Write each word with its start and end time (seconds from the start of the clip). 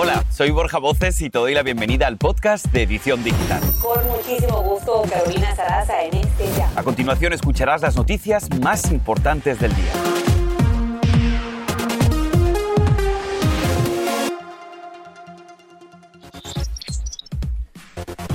Hola, 0.00 0.24
soy 0.30 0.52
Borja 0.52 0.78
Voces 0.78 1.20
y 1.22 1.28
te 1.28 1.40
doy 1.40 1.54
la 1.54 1.64
bienvenida 1.64 2.06
al 2.06 2.18
podcast 2.18 2.66
de 2.66 2.84
Edición 2.84 3.24
Digital. 3.24 3.60
Con 3.82 4.06
muchísimo 4.06 4.62
gusto, 4.62 5.02
Carolina 5.10 5.56
Sarasa 5.56 6.04
en 6.04 6.14
este 6.18 6.46
ya. 6.56 6.70
A 6.76 6.84
continuación 6.84 7.32
escucharás 7.32 7.82
las 7.82 7.96
noticias 7.96 8.48
más 8.60 8.92
importantes 8.92 9.58
del 9.58 9.74
día. 9.74 9.92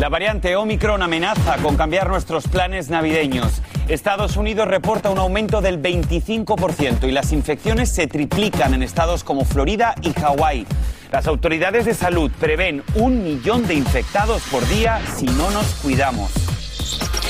La 0.01 0.09
variante 0.09 0.57
Omicron 0.57 1.01
amenaza 1.01 1.55
con 1.61 1.77
cambiar 1.77 2.09
nuestros 2.09 2.45
planes 2.49 2.89
navideños. 2.89 3.61
Estados 3.87 4.35
Unidos 4.35 4.67
reporta 4.67 5.09
un 5.09 5.17
aumento 5.17 5.61
del 5.61 5.81
25% 5.81 7.07
y 7.07 7.11
las 7.11 7.31
infecciones 7.31 7.89
se 7.89 8.07
triplican 8.07 8.73
en 8.73 8.83
estados 8.83 9.23
como 9.23 9.45
Florida 9.45 9.95
y 10.01 10.11
Hawái. 10.11 10.67
Las 11.13 11.27
autoridades 11.27 11.85
de 11.85 11.93
salud 11.93 12.31
prevén 12.39 12.83
un 12.95 13.23
millón 13.23 13.67
de 13.67 13.75
infectados 13.75 14.41
por 14.49 14.67
día 14.67 14.99
si 15.15 15.27
no 15.27 15.51
nos 15.51 15.67
cuidamos. 15.75 16.31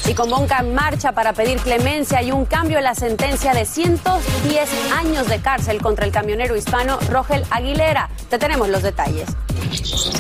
Y 0.08 0.14
convocan 0.14 0.74
marcha 0.74 1.12
para 1.12 1.34
pedir 1.34 1.58
clemencia 1.58 2.24
y 2.24 2.32
un 2.32 2.46
cambio 2.46 2.78
en 2.78 2.86
la 2.86 2.96
sentencia 2.96 3.54
de 3.54 3.66
110 3.66 4.70
años 4.94 5.28
de 5.28 5.40
cárcel 5.42 5.82
contra 5.82 6.06
el 6.06 6.14
camionero 6.14 6.56
hispano 6.56 6.98
Rogel 7.10 7.44
Aguilera. 7.52 8.10
Te 8.30 8.40
tenemos 8.40 8.70
los 8.70 8.84
detalles. 8.84 9.28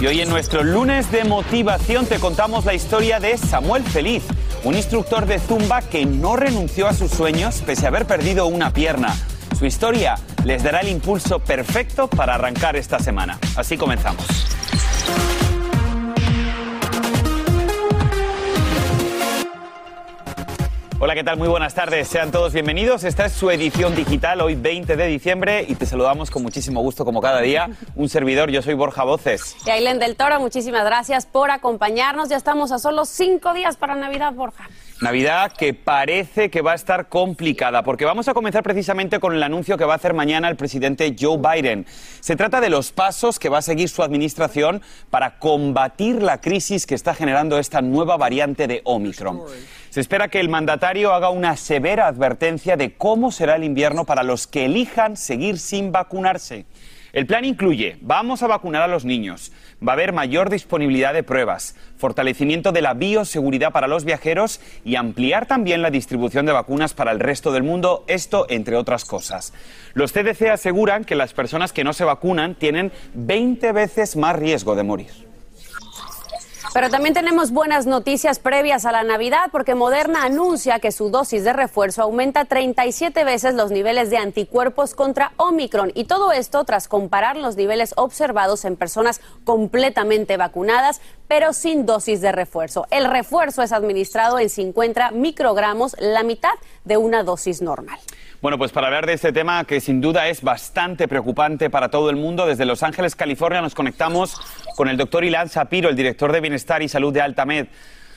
Y 0.01 0.07
hoy 0.07 0.19
en 0.19 0.29
nuestro 0.29 0.61
lunes 0.61 1.09
de 1.09 1.23
motivación 1.23 2.05
te 2.05 2.19
contamos 2.19 2.65
la 2.65 2.73
historia 2.73 3.21
de 3.21 3.37
Samuel 3.37 3.83
Feliz, 3.83 4.23
un 4.65 4.75
instructor 4.75 5.25
de 5.25 5.39
zumba 5.39 5.81
que 5.81 6.05
no 6.05 6.35
renunció 6.35 6.85
a 6.85 6.93
sus 6.93 7.11
sueños 7.11 7.63
pese 7.65 7.85
a 7.85 7.87
haber 7.87 8.05
perdido 8.07 8.45
una 8.45 8.73
pierna. 8.73 9.15
Su 9.63 9.67
historia 9.67 10.15
les 10.43 10.61
dará 10.61 10.81
el 10.81 10.89
impulso 10.89 11.39
perfecto 11.39 12.09
para 12.09 12.35
arrancar 12.35 12.75
esta 12.75 12.99
semana. 12.99 13.39
Así 13.55 13.77
comenzamos. 13.77 14.25
Hola, 20.99 21.15
¿qué 21.15 21.23
tal? 21.23 21.37
Muy 21.37 21.47
buenas 21.47 21.73
tardes. 21.73 22.09
Sean 22.09 22.31
todos 22.31 22.51
bienvenidos. 22.51 23.05
Esta 23.05 23.27
es 23.27 23.31
su 23.31 23.51
edición 23.51 23.95
digital, 23.95 24.41
hoy 24.41 24.55
20 24.55 24.97
de 24.97 25.07
diciembre, 25.07 25.65
y 25.65 25.75
te 25.75 25.85
saludamos 25.85 26.29
con 26.29 26.43
muchísimo 26.43 26.81
gusto, 26.81 27.05
como 27.05 27.21
cada 27.21 27.39
día. 27.39 27.69
Un 27.95 28.09
servidor, 28.09 28.51
yo 28.51 28.61
soy 28.61 28.73
Borja 28.73 29.05
Voces. 29.05 29.55
Y 29.65 29.69
Ailen 29.69 29.97
del 29.97 30.17
Toro, 30.17 30.41
muchísimas 30.41 30.83
gracias 30.83 31.25
por 31.25 31.51
acompañarnos. 31.51 32.27
Ya 32.27 32.35
estamos 32.35 32.73
a 32.73 32.79
solo 32.79 33.05
cinco 33.05 33.53
días 33.53 33.77
para 33.77 33.95
Navidad, 33.95 34.33
Borja. 34.33 34.67
Navidad 35.03 35.51
que 35.51 35.73
parece 35.73 36.49
que 36.49 36.61
va 36.61 36.71
a 36.71 36.75
estar 36.75 37.09
complicada, 37.09 37.83
porque 37.83 38.05
vamos 38.05 38.29
a 38.29 38.33
comenzar 38.33 38.63
precisamente 38.63 39.19
con 39.19 39.35
el 39.35 39.43
anuncio 39.43 39.77
que 39.77 39.83
va 39.83 39.93
a 39.93 39.95
hacer 39.97 40.13
mañana 40.13 40.47
el 40.47 40.55
presidente 40.55 41.13
Joe 41.19 41.37
Biden. 41.37 41.85
Se 42.21 42.37
trata 42.37 42.61
de 42.61 42.69
los 42.69 42.93
pasos 42.93 43.37
que 43.37 43.49
va 43.49 43.57
a 43.57 43.61
seguir 43.61 43.89
su 43.89 44.01
administración 44.01 44.81
para 45.09 45.39
combatir 45.39 46.23
la 46.23 46.39
crisis 46.39 46.87
que 46.87 46.95
está 46.95 47.13
generando 47.13 47.59
esta 47.59 47.81
nueva 47.81 48.15
variante 48.15 48.65
de 48.65 48.79
Omicron. 48.85 49.41
Se 49.89 49.99
espera 49.99 50.29
que 50.29 50.39
el 50.39 50.47
mandatario 50.47 51.13
haga 51.13 51.29
una 51.29 51.57
severa 51.57 52.07
advertencia 52.07 52.77
de 52.77 52.95
cómo 52.95 53.33
será 53.33 53.57
el 53.57 53.65
invierno 53.65 54.05
para 54.05 54.23
los 54.23 54.47
que 54.47 54.65
elijan 54.65 55.17
seguir 55.17 55.59
sin 55.59 55.91
vacunarse. 55.91 56.65
El 57.13 57.27
plan 57.27 57.45
incluye, 57.45 57.97
vamos 58.01 58.41
a 58.41 58.47
vacunar 58.47 58.81
a 58.81 58.87
los 58.87 59.05
niños, 59.05 59.51
va 59.87 59.91
a 59.91 59.93
haber 59.93 60.13
mayor 60.13 60.49
disponibilidad 60.49 61.13
de 61.13 61.21
pruebas, 61.21 61.75
fortalecimiento 61.95 62.71
de 62.71 62.81
la 62.81 62.95
bioseguridad 62.95 63.71
para 63.71 63.87
los 63.87 64.03
viajeros 64.03 64.59
y 64.83 64.95
ampliar 64.95 65.45
también 65.45 65.83
la 65.83 65.91
distribución 65.91 66.47
de 66.47 66.53
vacunas 66.53 66.95
para 66.95 67.11
el 67.11 67.19
resto 67.19 67.51
del 67.51 67.61
mundo, 67.61 68.03
esto 68.07 68.47
entre 68.49 68.77
otras 68.77 69.05
cosas. 69.05 69.53
Los 69.93 70.11
CDC 70.11 70.49
aseguran 70.49 71.03
que 71.03 71.13
las 71.13 71.33
personas 71.33 71.71
que 71.71 71.83
no 71.83 71.93
se 71.93 72.03
vacunan 72.03 72.55
tienen 72.55 72.91
20 73.13 73.73
veces 73.73 74.15
más 74.15 74.35
riesgo 74.35 74.73
de 74.73 74.81
morir. 74.81 75.32
Pero 76.73 76.89
también 76.89 77.13
tenemos 77.13 77.51
buenas 77.51 77.85
noticias 77.85 78.39
previas 78.39 78.85
a 78.85 78.91
la 78.91 79.03
Navidad 79.03 79.49
porque 79.51 79.75
Moderna 79.75 80.23
anuncia 80.23 80.79
que 80.79 80.91
su 80.91 81.11
dosis 81.11 81.43
de 81.43 81.53
refuerzo 81.53 82.01
aumenta 82.01 82.45
37 82.45 83.23
veces 83.23 83.53
los 83.53 83.69
niveles 83.69 84.09
de 84.09 84.17
anticuerpos 84.17 84.95
contra 84.95 85.33
Omicron. 85.37 85.91
Y 85.93 86.05
todo 86.05 86.31
esto 86.31 86.63
tras 86.63 86.87
comparar 86.87 87.37
los 87.37 87.57
niveles 87.57 87.93
observados 87.95 88.65
en 88.65 88.75
personas 88.75 89.21
completamente 89.43 90.35
vacunadas 90.35 90.99
pero 91.27 91.53
sin 91.53 91.85
dosis 91.85 92.21
de 92.21 92.31
refuerzo. 92.31 92.85
El 92.91 93.09
refuerzo 93.09 93.63
es 93.63 93.71
administrado 93.71 94.39
en 94.39 94.49
50 94.49 95.11
microgramos, 95.11 95.95
la 95.99 96.23
mitad 96.23 96.53
de 96.85 96.97
una 96.97 97.23
dosis 97.23 97.61
normal. 97.61 97.99
Bueno, 98.41 98.57
pues 98.57 98.71
para 98.71 98.87
hablar 98.87 99.05
de 99.05 99.13
este 99.13 99.31
tema 99.31 99.63
que 99.63 99.79
sin 99.79 100.01
duda 100.01 100.27
es 100.27 100.41
bastante 100.41 101.07
preocupante 101.07 101.69
para 101.69 101.89
todo 101.89 102.09
el 102.09 102.17
mundo, 102.17 102.45
desde 102.45 102.65
Los 102.65 102.83
Ángeles, 102.83 103.15
California, 103.15 103.61
nos 103.61 103.73
conectamos 103.73 104.35
con 104.75 104.89
el 104.89 104.97
doctor 104.97 105.23
Ilan 105.23 105.47
Sapiro, 105.47 105.89
el 105.89 105.95
director 105.95 106.31
de 106.31 106.41
Bienestar 106.41 106.81
y 106.81 106.89
Salud 106.89 107.13
de 107.13 107.21
Altamed. 107.21 107.67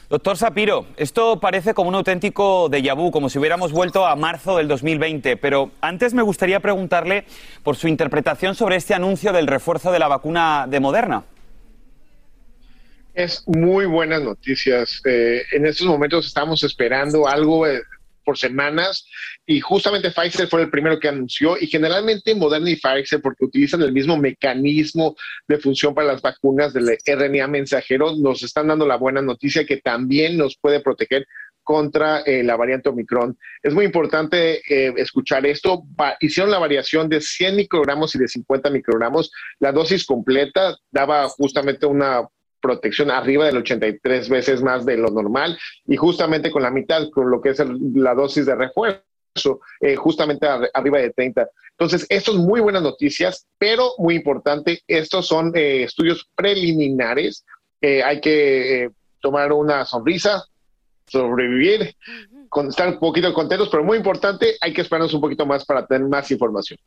Doctor 0.08 0.36
Sapiro, 0.36 0.86
esto 0.96 1.40
parece 1.40 1.74
como 1.74 1.88
un 1.88 1.96
auténtico 1.96 2.68
déjà 2.70 2.94
vu, 2.94 3.10
como 3.10 3.28
si 3.28 3.40
hubiéramos 3.40 3.72
vuelto 3.72 4.06
a 4.06 4.14
marzo 4.14 4.56
del 4.56 4.68
2020, 4.68 5.36
pero 5.36 5.70
antes 5.80 6.14
me 6.14 6.22
gustaría 6.22 6.60
preguntarle 6.60 7.24
por 7.64 7.74
su 7.74 7.88
interpretación 7.88 8.54
sobre 8.54 8.76
este 8.76 8.94
anuncio 8.94 9.32
del 9.32 9.48
refuerzo 9.48 9.90
de 9.90 9.98
la 9.98 10.06
vacuna 10.06 10.66
de 10.68 10.78
Moderna. 10.78 11.24
Es 13.16 13.44
muy 13.46 13.86
buenas 13.86 14.22
noticias. 14.22 15.00
Eh, 15.06 15.42
en 15.52 15.64
estos 15.64 15.86
momentos 15.86 16.26
estamos 16.26 16.62
esperando 16.64 17.26
algo 17.26 17.66
eh, 17.66 17.80
por 18.22 18.36
semanas 18.36 19.06
y 19.46 19.58
justamente 19.58 20.10
Pfizer 20.10 20.48
fue 20.48 20.60
el 20.60 20.68
primero 20.68 21.00
que 21.00 21.08
anunció 21.08 21.56
y 21.58 21.66
generalmente 21.66 22.34
Moderna 22.34 22.68
y 22.68 22.76
Pfizer 22.76 23.22
porque 23.22 23.46
utilizan 23.46 23.80
el 23.80 23.92
mismo 23.92 24.18
mecanismo 24.18 25.16
de 25.48 25.56
función 25.56 25.94
para 25.94 26.08
las 26.08 26.20
vacunas 26.20 26.74
del 26.74 26.98
RNA 27.06 27.46
mensajero 27.46 28.14
nos 28.16 28.42
están 28.42 28.68
dando 28.68 28.86
la 28.86 28.96
buena 28.96 29.22
noticia 29.22 29.64
que 29.64 29.78
también 29.78 30.36
nos 30.36 30.58
puede 30.58 30.80
proteger 30.80 31.26
contra 31.62 32.20
eh, 32.20 32.44
la 32.44 32.54
variante 32.54 32.90
Omicron. 32.90 33.36
Es 33.62 33.72
muy 33.72 33.86
importante 33.86 34.60
eh, 34.68 34.92
escuchar 34.98 35.46
esto. 35.46 35.84
hicieron 36.20 36.50
la 36.50 36.58
variación 36.58 37.08
de 37.08 37.22
100 37.22 37.56
microgramos 37.56 38.14
y 38.14 38.18
de 38.18 38.28
50 38.28 38.70
microgramos. 38.70 39.32
La 39.58 39.72
dosis 39.72 40.04
completa 40.04 40.76
daba 40.92 41.28
justamente 41.30 41.86
una 41.86 42.22
protección 42.66 43.12
arriba 43.12 43.46
del 43.46 43.58
83 43.58 44.28
veces 44.28 44.60
más 44.60 44.84
de 44.84 44.96
lo 44.96 45.08
normal 45.10 45.56
y 45.86 45.96
justamente 45.96 46.50
con 46.50 46.62
la 46.62 46.70
mitad, 46.70 47.08
con 47.10 47.30
lo 47.30 47.40
que 47.40 47.50
es 47.50 47.62
la 47.94 48.12
dosis 48.14 48.44
de 48.44 48.56
refuerzo, 48.56 49.60
eh, 49.80 49.94
justamente 49.94 50.48
arriba 50.74 50.98
de 50.98 51.10
30. 51.10 51.48
Entonces, 51.78 52.06
esto 52.08 52.32
es 52.32 52.38
muy 52.38 52.60
buenas 52.60 52.82
noticias, 52.82 53.46
pero 53.56 53.90
muy 53.98 54.16
importante, 54.16 54.80
estos 54.88 55.28
son 55.28 55.52
eh, 55.54 55.84
estudios 55.84 56.28
preliminares. 56.34 57.44
Eh, 57.80 58.02
hay 58.02 58.20
que 58.20 58.90
tomar 59.20 59.52
una 59.52 59.84
sonrisa, 59.84 60.44
sobrevivir, 61.06 61.94
con, 62.48 62.68
estar 62.68 62.88
un 62.88 62.98
poquito 62.98 63.32
contentos, 63.32 63.68
pero 63.68 63.84
muy 63.84 63.98
importante, 63.98 64.56
hay 64.60 64.72
que 64.72 64.80
esperarnos 64.80 65.14
un 65.14 65.20
poquito 65.20 65.46
más 65.46 65.64
para 65.64 65.86
tener 65.86 66.08
más 66.08 66.28
información. 66.32 66.78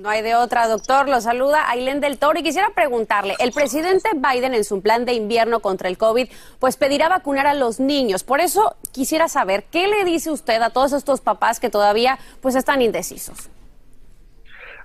No 0.00 0.08
hay 0.08 0.22
de 0.22 0.34
otra, 0.34 0.66
doctor. 0.66 1.10
Lo 1.10 1.20
saluda 1.20 1.68
Ailén 1.68 2.00
del 2.00 2.16
Toro 2.16 2.38
y 2.38 2.42
quisiera 2.42 2.70
preguntarle, 2.70 3.36
el 3.38 3.52
presidente 3.52 4.08
Biden 4.14 4.54
en 4.54 4.64
su 4.64 4.80
plan 4.80 5.04
de 5.04 5.12
invierno 5.12 5.60
contra 5.60 5.90
el 5.90 5.98
COVID, 5.98 6.26
pues 6.58 6.78
pedirá 6.78 7.10
vacunar 7.10 7.46
a 7.46 7.52
los 7.52 7.80
niños. 7.80 8.24
Por 8.24 8.40
eso 8.40 8.76
quisiera 8.92 9.28
saber, 9.28 9.64
¿qué 9.64 9.88
le 9.88 10.06
dice 10.06 10.30
usted 10.30 10.62
a 10.62 10.70
todos 10.70 10.94
estos 10.94 11.20
papás 11.20 11.60
que 11.60 11.68
todavía 11.68 12.18
pues 12.40 12.54
están 12.54 12.80
indecisos? 12.80 13.50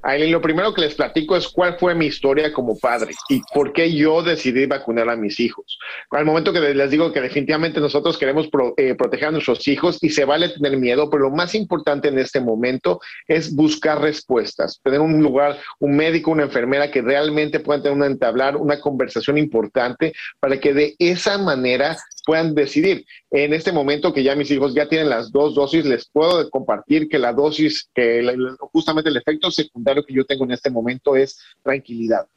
Aileen, 0.08 0.32
lo 0.32 0.40
primero 0.40 0.72
que 0.72 0.82
les 0.82 0.94
platico 0.94 1.36
es 1.36 1.48
cuál 1.48 1.80
fue 1.80 1.96
mi 1.96 2.06
historia 2.06 2.54
como 2.54 2.78
padre 2.78 3.16
y 3.28 3.42
por 3.54 3.74
qué 3.74 3.92
yo 3.92 4.22
decidí 4.22 4.68
vacunar 4.68 5.10
a 5.10 5.16
mis 5.16 5.40
hijos. 5.40 5.80
Al 6.12 6.26
momento 6.26 6.54
que 6.54 6.60
les 6.60 6.92
digo 6.92 7.12
que 7.12 7.22
definitivamente 7.22 7.80
nosotros 7.80 8.16
queremos 8.16 8.48
eh, 8.78 8.94
proteger 8.94 9.30
a 9.30 9.32
nuestros 9.32 9.68
hijos 9.68 9.98
y 10.04 10.12
se 10.12 10.24
vale 10.26 10.50
tener 10.50 10.78
miedo, 10.78 11.10
pero 11.10 11.24
lo 11.24 11.32
más 11.32 11.56
importante 11.56 12.10
en 12.10 12.20
este 12.20 12.40
momento 12.40 13.00
es 13.28 13.56
buscar 13.56 14.00
respuestas, 14.00 14.80
tener 14.84 15.00
un 15.00 15.24
lugar, 15.24 15.58
un 15.80 15.96
médico, 15.96 16.30
una 16.30 16.44
enfermera 16.44 16.92
que 16.92 17.02
realmente 17.02 17.60
puedan 17.60 17.82
tener 17.82 17.98
una 17.98 18.06
entablar 18.06 18.58
una 18.58 18.80
conversación 18.80 19.40
importante 19.40 20.13
para 20.40 20.60
que 20.60 20.74
de 20.75 20.96
esa 21.00 21.40
manera 21.40 21.98
puedan 22.25 22.56
decidir. 22.56 23.06
En 23.31 23.54
este 23.54 23.72
momento 23.72 24.13
que 24.13 24.24
ya 24.24 24.36
mis 24.36 24.51
hijos 24.51 24.74
ya 24.74 24.89
tienen 24.89 25.10
las 25.10 25.31
dos 25.31 25.56
dosis, 25.56 25.86
les 25.86 26.10
puedo 26.10 26.50
compartir 26.50 27.07
que 27.07 27.19
la 27.19 27.33
dosis, 27.33 27.89
que 27.94 28.25
justamente 28.74 29.10
el 29.10 29.18
efecto 29.18 29.51
secundario 29.51 30.04
que 30.04 30.13
yo 30.13 30.25
tengo 30.25 30.44
en 30.45 30.51
este 30.51 30.69
momento 30.69 31.16
es 31.16 31.39
tranquilidad. 31.63 32.27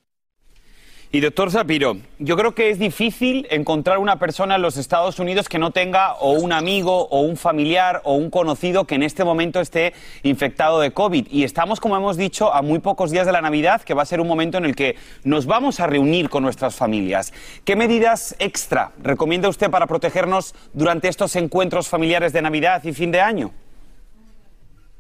Y 1.11 1.21
doctor 1.21 1.51
Zapiro, 1.51 1.97
yo 2.19 2.37
creo 2.37 2.55
que 2.55 2.69
es 2.69 2.79
difícil 2.79 3.47
encontrar 3.49 3.97
una 3.97 4.19
persona 4.19 4.57
en 4.57 4.63
los 4.63 4.77
Estados 4.77 5.19
Unidos 5.19 5.49
que 5.49 5.59
no 5.59 5.71
tenga 5.71 6.13
o 6.17 6.33
un 6.33 6.53
amigo 6.53 7.09
o 7.09 7.23
un 7.23 7.39
familiar 7.39 8.03
o 8.05 8.13
un 8.13 8.29
conocido 8.29 8.85
que 8.85 8.97
en 8.97 9.03
este 9.03 9.25
momento 9.25 9.59
esté 9.59 9.95
infectado 10.23 10.81
de 10.81 10.91
COVID. 10.91 11.29
Y 11.31 11.45
estamos, 11.45 11.81
como 11.81 11.97
hemos 11.97 12.19
dicho, 12.19 12.53
a 12.53 12.61
muy 12.61 12.81
pocos 12.81 13.11
días 13.11 13.25
de 13.25 13.33
la 13.33 13.41
Navidad, 13.41 13.81
que 13.81 13.95
va 13.95 14.03
a 14.03 14.05
ser 14.07 14.21
un 14.21 14.29
momento 14.29 14.59
en 14.59 14.67
el 14.67 14.77
que 14.77 14.97
nos 15.25 15.47
vamos 15.47 15.81
a 15.81 15.87
reunir 15.87 16.29
con 16.29 16.43
nuestras 16.43 16.77
familias. 16.77 17.33
¿Qué 17.65 17.75
medidas 17.75 18.37
extra 18.39 18.93
recomienda 19.03 19.49
usted 19.49 19.71
para 19.71 19.87
protegernos 19.87 20.55
durante 20.75 21.09
estos 21.09 21.37
encuentros 21.37 21.89
familiares 21.89 22.35
de 22.35 22.43
Navidad 22.43 22.85
y 22.85 22.93
fin 22.93 23.13
de 23.13 23.23
año? 23.23 23.55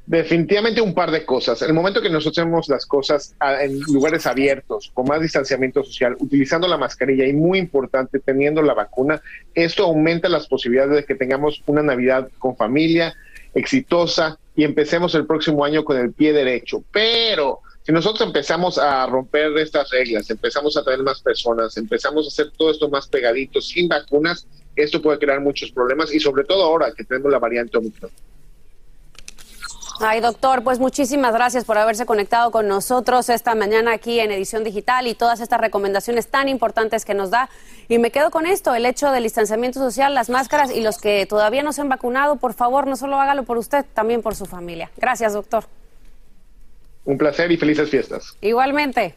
Definitivamente 0.09 0.81
un 0.81 0.95
par 0.95 1.11
de 1.11 1.27
cosas. 1.27 1.61
El 1.61 1.75
momento 1.75 2.01
que 2.01 2.09
nosotros 2.09 2.39
hacemos 2.39 2.67
las 2.71 2.87
cosas 2.87 3.35
en 3.61 3.79
lugares 3.81 4.27
abiertos, 4.27 4.91
con 4.95 5.07
más 5.07 5.21
distanciamiento 5.21 5.85
social, 5.85 6.17
utilizando 6.19 6.67
la 6.67 6.79
mascarilla 6.79 7.27
y 7.27 7.35
muy 7.35 7.59
importante, 7.59 8.19
teniendo 8.19 8.63
la 8.63 8.73
vacuna, 8.73 9.21
esto 9.55 9.85
aumenta 9.85 10.31
las 10.31 10.47
posibilidades 10.47 10.95
de 10.97 11.05
que 11.05 11.15
tengamos 11.15 11.63
una 11.67 11.83
Navidad 11.83 12.31
con 12.39 12.57
familia 12.57 13.15
exitosa 13.53 14.39
y 14.57 14.65
empecemos 14.65 15.15
el 15.15 15.27
próximo 15.27 15.63
año 15.63 15.85
con 15.85 15.99
el 15.99 16.11
pie 16.15 16.33
derecho. 16.33 16.83
Pero 16.91 17.61
si 17.83 17.93
nosotros 17.93 18.27
empezamos 18.27 18.79
a 18.79 19.07
romper 19.09 19.59
estas 19.59 19.91
reglas, 19.91 20.31
empezamos 20.31 20.75
a 20.79 20.85
tener 20.85 21.03
más 21.03 21.21
personas, 21.21 21.77
empezamos 21.77 22.25
a 22.25 22.29
hacer 22.29 22.51
todo 22.57 22.71
esto 22.71 22.89
más 22.89 23.09
pegadito, 23.09 23.61
sin 23.61 23.89
vacunas, 23.89 24.47
esto 24.75 25.03
puede 25.03 25.19
crear 25.19 25.43
muchos 25.43 25.71
problemas 25.71 26.15
y 26.15 26.19
sobre 26.19 26.45
todo 26.45 26.65
ahora 26.65 26.95
que 26.97 27.05
tenemos 27.05 27.31
la 27.31 27.39
variante 27.39 27.77
Omicron. 27.77 28.11
Ay, 30.01 30.21
doctor, 30.21 30.63
pues 30.63 30.79
muchísimas 30.79 31.35
gracias 31.35 31.65
por 31.65 31.77
haberse 31.77 32.07
conectado 32.07 32.53
con 32.53 32.69
nosotros 32.69 33.29
esta 33.31 33.57
mañana 33.57 33.95
aquí 33.95 34.21
en 34.21 34.31
Edición 34.31 34.63
Digital 34.63 35.09
y 35.09 35.15
todas 35.15 35.41
estas 35.41 35.61
recomendaciones 35.61 36.29
tan 36.29 36.49
importantes 36.49 37.05
que 37.05 37.15
nos 37.15 37.31
da. 37.31 37.51
Y 37.89 37.99
me 37.99 38.13
quedo 38.13 38.31
con 38.31 38.47
esto, 38.47 38.75
el 38.77 38.87
hecho 38.87 39.11
del 39.11 39.25
distanciamiento 39.25 39.81
social, 39.81 40.15
las 40.15 40.31
máscaras 40.31 40.71
y 40.71 40.83
los 40.83 40.99
que 40.99 41.27
todavía 41.27 41.65
no 41.65 41.73
se 41.73 41.81
han 41.81 41.89
vacunado, 41.89 42.37
por 42.37 42.55
favor, 42.55 42.87
no 42.87 42.97
solo 42.97 43.19
hágalo 43.19 43.43
por 43.43 43.59
usted, 43.59 43.85
también 43.93 44.23
por 44.23 44.37
su 44.37 44.47
familia. 44.47 44.89
Gracias, 44.97 45.33
doctor. 45.33 45.65
Un 47.05 47.19
placer 47.19 47.51
y 47.51 47.57
felices 47.57 47.91
fiestas. 47.91 48.37
Igualmente. 48.41 49.17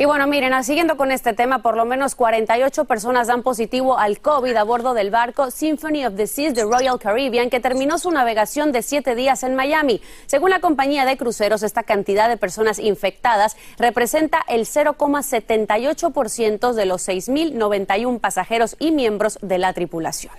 Y 0.00 0.06
bueno, 0.06 0.26
miren, 0.26 0.52
ah, 0.54 0.62
siguiendo 0.62 0.96
con 0.96 1.12
este 1.12 1.34
tema, 1.34 1.60
por 1.60 1.76
lo 1.76 1.84
menos 1.84 2.14
48 2.14 2.86
personas 2.86 3.26
dan 3.26 3.42
positivo 3.42 3.98
al 3.98 4.18
COVID 4.18 4.56
a 4.56 4.62
bordo 4.62 4.94
del 4.94 5.10
barco 5.10 5.50
Symphony 5.50 6.06
of 6.06 6.14
the 6.16 6.26
Seas 6.26 6.54
de 6.54 6.62
Royal 6.62 6.98
Caribbean, 6.98 7.50
que 7.50 7.60
terminó 7.60 7.98
su 7.98 8.10
navegación 8.10 8.72
de 8.72 8.80
siete 8.80 9.14
días 9.14 9.42
en 9.42 9.56
Miami. 9.56 10.00
Según 10.24 10.48
la 10.48 10.60
compañía 10.60 11.04
de 11.04 11.18
cruceros, 11.18 11.62
esta 11.62 11.82
cantidad 11.82 12.30
de 12.30 12.38
personas 12.38 12.78
infectadas 12.78 13.58
representa 13.76 14.40
el 14.48 14.62
0,78% 14.62 16.72
de 16.72 16.86
los 16.86 17.06
6.091 17.06 18.20
pasajeros 18.20 18.76
y 18.78 18.92
miembros 18.92 19.38
de 19.42 19.58
la 19.58 19.74
tripulación. 19.74 20.32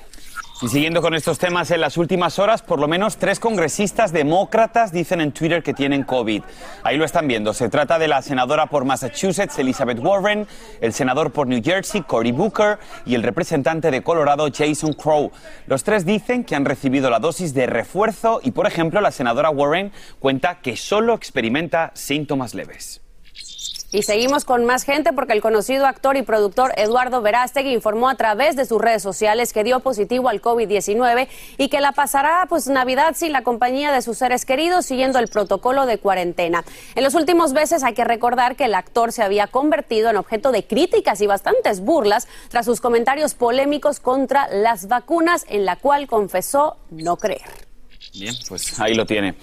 Y 0.63 0.67
siguiendo 0.67 1.01
con 1.01 1.15
estos 1.15 1.39
temas, 1.39 1.71
en 1.71 1.81
las 1.81 1.97
últimas 1.97 2.37
horas, 2.37 2.61
por 2.61 2.79
lo 2.79 2.87
menos 2.87 3.17
tres 3.17 3.39
congresistas 3.39 4.13
demócratas 4.13 4.91
dicen 4.91 5.19
en 5.19 5.31
Twitter 5.31 5.63
que 5.63 5.73
tienen 5.73 6.03
COVID. 6.03 6.43
Ahí 6.83 6.97
lo 6.97 7.05
están 7.05 7.27
viendo. 7.27 7.51
Se 7.55 7.67
trata 7.67 7.97
de 7.97 8.07
la 8.07 8.21
senadora 8.21 8.67
por 8.67 8.85
Massachusetts, 8.85 9.57
Elizabeth 9.57 9.97
Warren, 9.97 10.45
el 10.79 10.93
senador 10.93 11.31
por 11.31 11.47
New 11.47 11.63
Jersey, 11.63 12.03
Cory 12.03 12.31
Booker, 12.31 12.77
y 13.07 13.15
el 13.15 13.23
representante 13.23 13.89
de 13.89 14.03
Colorado, 14.03 14.49
Jason 14.55 14.93
Crow. 14.93 15.31
Los 15.65 15.83
tres 15.83 16.05
dicen 16.05 16.43
que 16.43 16.55
han 16.55 16.65
recibido 16.65 17.09
la 17.09 17.17
dosis 17.17 17.55
de 17.55 17.65
refuerzo 17.65 18.39
y, 18.43 18.51
por 18.51 18.67
ejemplo, 18.67 19.01
la 19.01 19.09
senadora 19.09 19.49
Warren 19.49 19.91
cuenta 20.19 20.59
que 20.61 20.77
solo 20.77 21.15
experimenta 21.15 21.89
síntomas 21.95 22.53
leves. 22.53 23.00
Y 23.93 24.03
seguimos 24.03 24.45
con 24.45 24.63
más 24.63 24.83
gente 24.83 25.11
porque 25.11 25.33
el 25.33 25.41
conocido 25.41 25.85
actor 25.85 26.15
y 26.15 26.21
productor 26.21 26.71
Eduardo 26.77 27.21
Verástegui 27.21 27.73
informó 27.73 28.07
a 28.07 28.15
través 28.15 28.55
de 28.55 28.63
sus 28.63 28.79
redes 28.79 29.03
sociales 29.03 29.51
que 29.51 29.65
dio 29.65 29.81
positivo 29.81 30.29
al 30.29 30.41
COVID-19 30.41 31.27
y 31.57 31.67
que 31.67 31.81
la 31.81 31.91
pasará 31.91 32.45
pues 32.47 32.67
Navidad 32.67 33.15
sin 33.15 33.33
la 33.33 33.43
compañía 33.43 33.91
de 33.91 34.01
sus 34.01 34.17
seres 34.17 34.45
queridos 34.45 34.85
siguiendo 34.85 35.19
el 35.19 35.27
protocolo 35.27 35.85
de 35.85 35.97
cuarentena. 35.97 36.63
En 36.95 37.03
los 37.03 37.15
últimos 37.15 37.51
meses 37.51 37.83
hay 37.83 37.93
que 37.93 38.05
recordar 38.05 38.55
que 38.55 38.63
el 38.63 38.75
actor 38.75 39.11
se 39.11 39.23
había 39.23 39.47
convertido 39.47 40.09
en 40.09 40.15
objeto 40.15 40.53
de 40.53 40.65
críticas 40.65 41.19
y 41.19 41.27
bastantes 41.27 41.81
burlas 41.81 42.29
tras 42.47 42.65
sus 42.65 42.79
comentarios 42.79 43.33
polémicos 43.33 43.99
contra 43.99 44.47
las 44.47 44.87
vacunas 44.87 45.45
en 45.49 45.65
la 45.65 45.75
cual 45.75 46.07
confesó 46.07 46.77
no 46.91 47.17
creer. 47.17 47.70
Bien, 48.13 48.35
pues 48.49 48.77
ahí 48.81 48.93
lo 48.93 49.05
tiene. 49.05 49.35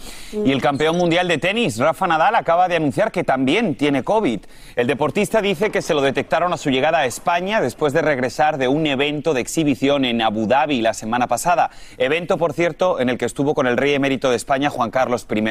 Y 0.44 0.52
el 0.52 0.60
campeón 0.60 0.98
mundial 0.98 1.26
de 1.26 1.38
tenis, 1.38 1.78
Rafa 1.78 2.06
Nadal, 2.06 2.34
acaba 2.34 2.68
de 2.68 2.76
anunciar 2.76 3.10
que 3.10 3.24
también 3.24 3.76
tiene 3.76 4.04
COVID. 4.04 4.40
El 4.76 4.86
deportista 4.86 5.40
dice 5.40 5.70
que 5.70 5.80
se 5.80 5.94
lo 5.94 6.02
detectaron 6.02 6.52
a 6.52 6.58
su 6.58 6.68
llegada 6.68 6.98
a 6.98 7.06
España 7.06 7.62
después 7.62 7.94
de 7.94 8.02
regresar 8.02 8.58
de 8.58 8.68
un 8.68 8.86
evento 8.86 9.32
de 9.32 9.40
exhibición 9.40 10.04
en 10.04 10.20
Abu 10.20 10.46
Dhabi 10.46 10.82
la 10.82 10.92
semana 10.92 11.26
pasada. 11.28 11.70
Evento, 11.96 12.36
por 12.36 12.52
cierto, 12.52 13.00
en 13.00 13.08
el 13.08 13.16
que 13.16 13.24
estuvo 13.24 13.54
con 13.54 13.66
el 13.66 13.78
rey 13.78 13.94
emérito 13.94 14.28
de 14.28 14.36
España, 14.36 14.68
Juan 14.68 14.90
Carlos 14.90 15.26
I. 15.34 15.44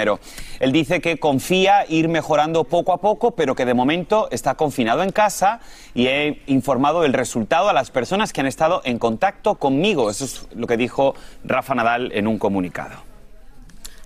Él 0.59 0.71
dice 0.71 1.01
que 1.01 1.17
confía 1.17 1.85
ir 1.89 2.09
mejorando 2.09 2.65
poco 2.65 2.93
a 2.93 3.01
poco, 3.01 3.31
pero 3.31 3.55
que 3.55 3.65
de 3.65 3.73
momento 3.73 4.27
está 4.29 4.53
confinado 4.53 5.01
en 5.01 5.11
casa 5.11 5.59
y 5.95 6.05
he 6.05 6.43
informado 6.45 7.03
el 7.03 7.13
resultado 7.13 7.67
a 7.67 7.73
las 7.73 7.89
personas 7.89 8.31
que 8.31 8.41
han 8.41 8.47
estado 8.47 8.83
en 8.85 8.99
contacto 8.99 9.55
conmigo. 9.55 10.11
Eso 10.11 10.25
es 10.25 10.47
lo 10.53 10.67
que 10.67 10.77
dijo 10.77 11.15
Rafa 11.43 11.73
Nadal 11.73 12.11
en 12.13 12.27
un 12.27 12.37
comunicado. 12.37 13.06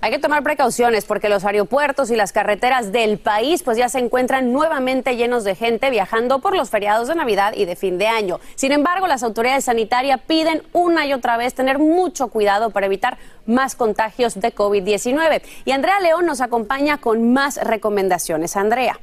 Hay 0.03 0.09
que 0.09 0.18
tomar 0.18 0.42
precauciones 0.42 1.06
porque 1.06 1.30
los 1.30 1.45
aeropuertos 1.45 2.09
y 2.09 2.15
las 2.15 2.31
carreteras 2.31 2.92
del 2.92 3.19
país 3.19 3.62
pues 3.62 3.77
ya 3.77 3.88
se 3.88 4.00
encuentran 4.00 4.51
nuevamente 4.51 5.15
llenos 5.15 5.44
de 5.44 5.53
gente 5.53 5.92
viajando 5.92 6.39
por 6.39 6.56
los 6.56 6.71
feriados 6.71 7.07
de 7.07 7.13
Navidad 7.13 7.53
y 7.56 7.65
de 7.65 7.75
fin 7.75 8.00
de 8.00 8.07
año. 8.07 8.39
Sin 8.56 8.71
embargo, 8.71 9.06
las 9.06 9.21
autoridades 9.21 9.65
sanitarias 9.65 10.19
piden 10.25 10.63
una 10.74 11.06
y 11.06 11.13
otra 11.13 11.38
vez 11.38 11.53
tener 11.53 11.77
mucho 11.77 12.30
cuidado 12.30 12.71
para 12.71 12.88
evitar 12.88 13.19
más 13.45 13.75
contagios 13.75 14.39
de 14.39 14.56
COVID-19. 14.56 15.44
Y 15.65 15.71
Andrea 15.71 16.00
León 16.00 16.25
nos 16.25 16.42
acompaña 16.42 16.98
con 16.98 17.31
más 17.31 17.57
recomendaciones. 17.57 18.57
Andrea. 18.57 19.00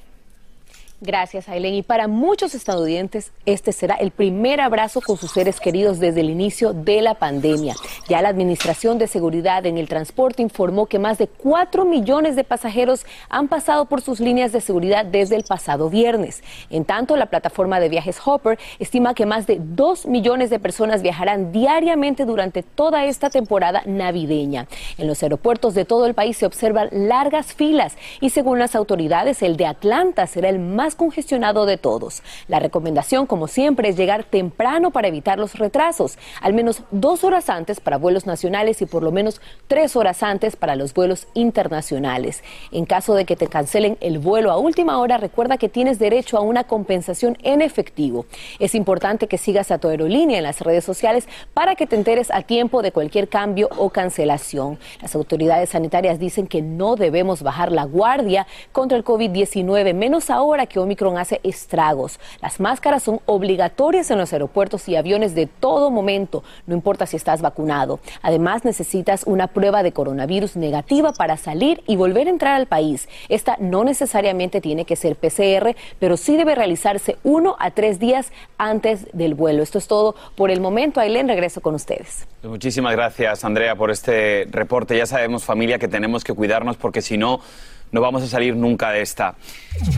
Gracias, 1.01 1.49
Aileen. 1.49 1.75
Y 1.75 1.83
para 1.83 2.09
muchos 2.09 2.57
estadounidenses, 2.57 3.31
este 3.47 3.71
será 3.71 3.95
el 3.95 4.11
primer 4.11 4.61
abrazo 4.61 5.01
con 5.01 5.17
sus 5.17 5.31
seres 5.31 5.61
queridos 5.61 6.01
desde 6.01 6.23
el 6.23 6.31
inicio 6.31 6.73
de 6.73 7.03
la 7.03 7.15
pandemia. 7.15 7.77
Ya 8.09 8.21
la 8.21 8.31
Administración 8.31 8.99
de 8.99 9.07
Seguridad 9.07 9.65
en 9.67 9.79
el 9.79 9.89
Transporte 9.89 10.43
informó 10.43 10.87
que 10.87 10.99
más 10.99 11.17
de 11.17 11.29
4 11.29 11.85
millones 11.85 12.35
de 12.35 12.43
pasajeros 12.43 13.07
han 13.29 13.47
pasado 13.47 13.85
por 13.85 14.01
sus 14.01 14.19
líneas 14.19 14.51
de 14.51 14.61
seguridad 14.61 15.05
desde 15.05 15.37
el 15.37 15.45
pasado 15.45 15.89
viernes. 15.89 16.43
En 16.69 16.85
tanto, 16.85 17.17
la 17.17 17.27
plataforma 17.27 17.79
de 17.79 17.91
viajes 17.91 18.19
Hopper 18.25 18.59
estima 18.81 19.15
que 19.15 19.25
más 19.25 19.47
de 19.47 19.61
2 19.61 20.07
millones 20.07 20.51
de 20.51 20.59
personas 20.59 21.03
viajarán 21.03 21.53
diariamente 21.53 22.25
durante 22.25 22.65
toda 22.65 23.05
esta 23.05 23.31
temporada 23.31 23.83
navideña. 23.87 24.67
En 24.97 25.07
los 25.07 25.23
aeropuertos 25.23 25.75
de 25.75 25.85
todo 25.85 26.07
el 26.07 26.15
país 26.15 26.39
se 26.39 26.47
observan 26.47 26.89
largas 26.91 27.55
filas 27.55 27.97
y 28.21 28.31
según 28.31 28.59
las 28.59 28.75
autoridades, 28.75 29.43
el 29.43 29.57
de 29.57 29.67
Atlanta 29.67 30.27
será 30.27 30.49
el 30.49 30.59
más 30.59 30.88
congestionado 30.95 31.67
de 31.67 31.77
todos. 31.77 32.23
La 32.47 32.59
recomendación, 32.59 33.27
como 33.27 33.49
siempre, 33.49 33.89
es 33.89 33.97
llegar 33.97 34.25
temprano 34.25 34.91
para 34.91 35.09
evitar 35.09 35.39
los 35.39 35.55
retrasos, 35.59 36.19
al 36.41 36.55
menos 36.55 36.83
dos 36.91 37.25
horas 37.25 37.49
antes 37.49 37.81
para 37.81 37.99
vuelos 37.99 38.27
nacionales 38.27 38.81
y 38.83 38.87
por 38.87 39.03
lo 39.03 39.13
menos 39.13 39.41
tres 39.67 39.97
horas 39.97 40.23
antes 40.23 40.57
para 40.57 40.77
los 40.77 40.95
vuelos 40.95 41.27
internacionales. 41.35 42.43
En 42.73 42.87
caso 42.87 43.15
de 43.15 43.25
que 43.25 43.37
te 43.37 43.49
cancelen 43.49 43.97
el 44.01 44.19
vuelo 44.19 44.51
a 44.51 44.59
última 44.59 44.99
hora, 44.99 45.19
recuerda 45.19 45.59
que 45.59 45.69
tienes 45.69 45.99
derecho 45.99 46.37
a 46.37 46.41
una 46.41 46.65
compensación 46.65 47.37
en 47.43 47.63
efectivo. 47.63 48.27
Es 48.59 48.75
importante 48.75 49.29
que 49.29 49.39
sigas 49.39 49.71
a 49.71 49.79
tu 49.79 49.89
aerolínea 49.89 50.39
en 50.39 50.45
las 50.45 50.61
redes 50.61 50.85
sociales 50.85 51.29
para 51.55 51.75
que 51.75 51.87
te 51.87 51.97
enteres 51.97 52.31
a 52.31 52.43
tiempo 52.43 52.83
de 52.83 52.93
cualquier 52.93 53.29
cambio 53.29 53.69
o 53.77 53.91
cancelación. 53.91 54.79
Las 55.01 55.15
autoridades 55.15 55.71
sanitarias 55.71 56.19
dicen 56.19 56.47
que 56.47 56.63
no 56.63 56.97
debemos 56.97 57.43
bajar 57.43 57.73
la 57.73 57.85
guardia 57.85 58.47
contra 58.73 58.97
el 58.97 59.05
COVID-19, 59.05 59.95
menos 59.95 60.31
ahora 60.31 60.67
que 60.67 60.78
Omicron 60.79 61.19
hace 61.19 61.41
estragos. 61.43 62.21
Las 62.41 62.61
máscaras 62.61 63.03
son 63.03 63.21
obligatorias 63.27 64.11
en 64.11 64.19
los 64.19 64.33
aeropuertos 64.33 64.89
y 64.89 64.97
aviones 64.97 65.35
de 65.35 65.47
todo 65.47 65.91
momento, 65.91 66.43
no 66.67 66.75
importa 66.75 67.07
si 67.07 67.17
estás 67.17 67.43
vacunado. 67.43 68.01
Además, 68.23 68.65
necesitas 68.65 69.25
una 69.27 69.49
prueba 69.49 69.83
de 69.83 69.93
coronavirus 69.93 70.57
negativa 70.57 71.13
para 71.13 71.37
salir 71.37 71.83
y 71.87 71.97
volver 71.97 72.27
a 72.27 72.31
entrar 72.31 72.55
al 72.55 72.67
país. 72.67 73.09
Esta 73.29 73.57
no 73.61 73.85
necesariamente 73.85 74.61
tiene 74.61 74.85
que 74.85 74.97
ser 74.97 75.17
PCR, 75.17 75.77
pero 75.99 76.17
sí 76.17 76.37
debe 76.37 76.55
realizarse 76.55 77.17
uno 77.23 77.57
a 77.59 77.71
tres 77.71 77.99
días 77.99 78.33
antes 78.57 79.07
del 79.13 79.35
vuelo. 79.35 79.63
Esto 79.63 79.79
es 79.79 79.87
todo 79.87 80.15
por 80.35 80.51
el 80.51 80.61
momento. 80.61 81.01
Ailén, 81.01 81.29
regreso 81.29 81.61
con 81.61 81.75
ustedes. 81.75 82.27
Muchísimas 82.43 82.93
gracias, 82.93 83.45
Andrea, 83.45 83.75
por 83.77 83.91
este 83.91 84.47
reporte. 84.51 84.97
Ya 84.97 85.07
sabemos, 85.07 85.45
familia, 85.45 85.79
que 85.79 85.89
tenemos 85.89 86.25
que 86.25 86.35
cuidarnos 86.35 86.77
porque 86.77 87.03
si 87.03 87.17
no 87.17 87.41
no 87.91 88.01
vamos 88.01 88.23
a 88.23 88.27
salir 88.27 88.57
nunca 88.57 88.91
de 88.91 89.03
esta. 89.03 89.35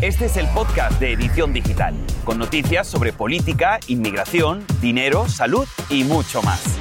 Este 0.00 0.26
es 0.26 0.36
el 0.36 0.46
podcast 0.48 1.00
de 1.00 1.12
Edición 1.12 1.52
Digital, 1.52 1.94
con 2.24 2.38
noticias 2.38 2.86
sobre 2.86 3.12
política, 3.12 3.80
inmigración, 3.88 4.64
dinero, 4.80 5.28
salud 5.28 5.66
y 5.88 6.04
mucho 6.04 6.42
más. 6.42 6.78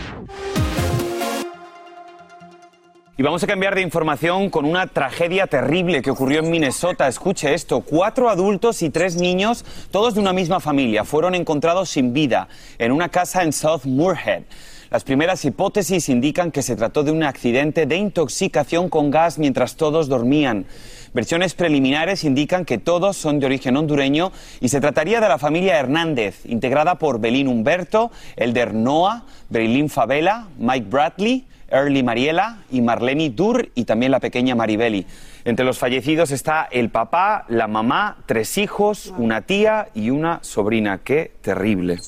Y 3.18 3.22
vamos 3.22 3.44
a 3.44 3.48
cambiar 3.48 3.76
de 3.76 3.82
información 3.82 4.50
con 4.50 4.64
una 4.64 4.88
tragedia 4.88 5.46
terrible 5.46 6.02
que 6.02 6.10
ocurrió 6.10 6.40
en 6.40 6.50
Minnesota. 6.50 7.06
Escuche 7.06 7.54
esto, 7.54 7.82
cuatro 7.82 8.30
adultos 8.30 8.82
y 8.82 8.90
tres 8.90 9.18
niños, 9.18 9.66
todos 9.92 10.14
de 10.16 10.22
una 10.22 10.32
misma 10.32 10.62
familia, 10.62 11.04
fueron 11.04 11.36
encontrados 11.36 11.90
sin 11.90 12.14
vida 12.14 12.48
en 12.78 12.94
una 12.94 13.10
casa 13.10 13.44
en 13.44 13.52
South 13.52 13.82
Moorhead. 13.84 14.44
Las 14.92 15.04
primeras 15.04 15.46
hipótesis 15.46 16.10
indican 16.10 16.52
que 16.52 16.64
se 16.64 16.76
trató 16.76 17.04
de 17.04 17.12
un 17.12 17.22
accidente 17.22 17.86
de 17.86 17.96
intoxicación 17.98 18.90
con 18.90 19.12
gas 19.12 19.38
mientras 19.38 19.76
todos 19.76 20.10
dormían. 20.10 20.66
Versiones 21.14 21.54
preliminares 21.54 22.24
indican 22.24 22.66
que 22.66 22.80
todos 22.80 23.16
son 23.16 23.40
de 23.40 23.46
origen 23.46 23.78
hondureño 23.78 24.32
y 24.60 24.70
se 24.70 24.82
trataría 24.82 25.22
de 25.22 25.30
la 25.30 25.38
familia 25.38 25.78
Hernández, 25.78 26.44
integrada 26.46 26.96
por 26.96 27.20
Belín 27.20 27.48
Humberto, 27.48 28.10
Elder 28.36 28.74
Noah, 28.74 29.26
Breilín 29.50 29.90
Favela, 29.90 30.48
Mike 30.58 30.88
Bradley, 30.90 31.46
Early 31.70 32.02
Mariela 32.02 32.64
y 32.72 32.82
Marlene 32.82 33.30
Dur 33.30 33.70
y 33.76 33.86
también 33.86 34.12
la 34.12 34.20
pequeña 34.20 34.56
Maribeli. 34.56 35.06
Entre 35.46 35.66
los 35.66 35.78
fallecidos 35.78 36.32
está 36.32 36.68
el 36.72 36.90
papá, 36.90 37.46
la 37.48 37.68
mamá, 37.68 38.18
tres 38.26 38.58
hijos, 38.58 39.14
una 39.20 39.42
tía 39.42 39.90
y 39.94 40.10
una 40.10 40.40
sobrina. 40.42 41.02
Qué 41.04 41.32
terrible. 41.42 42.00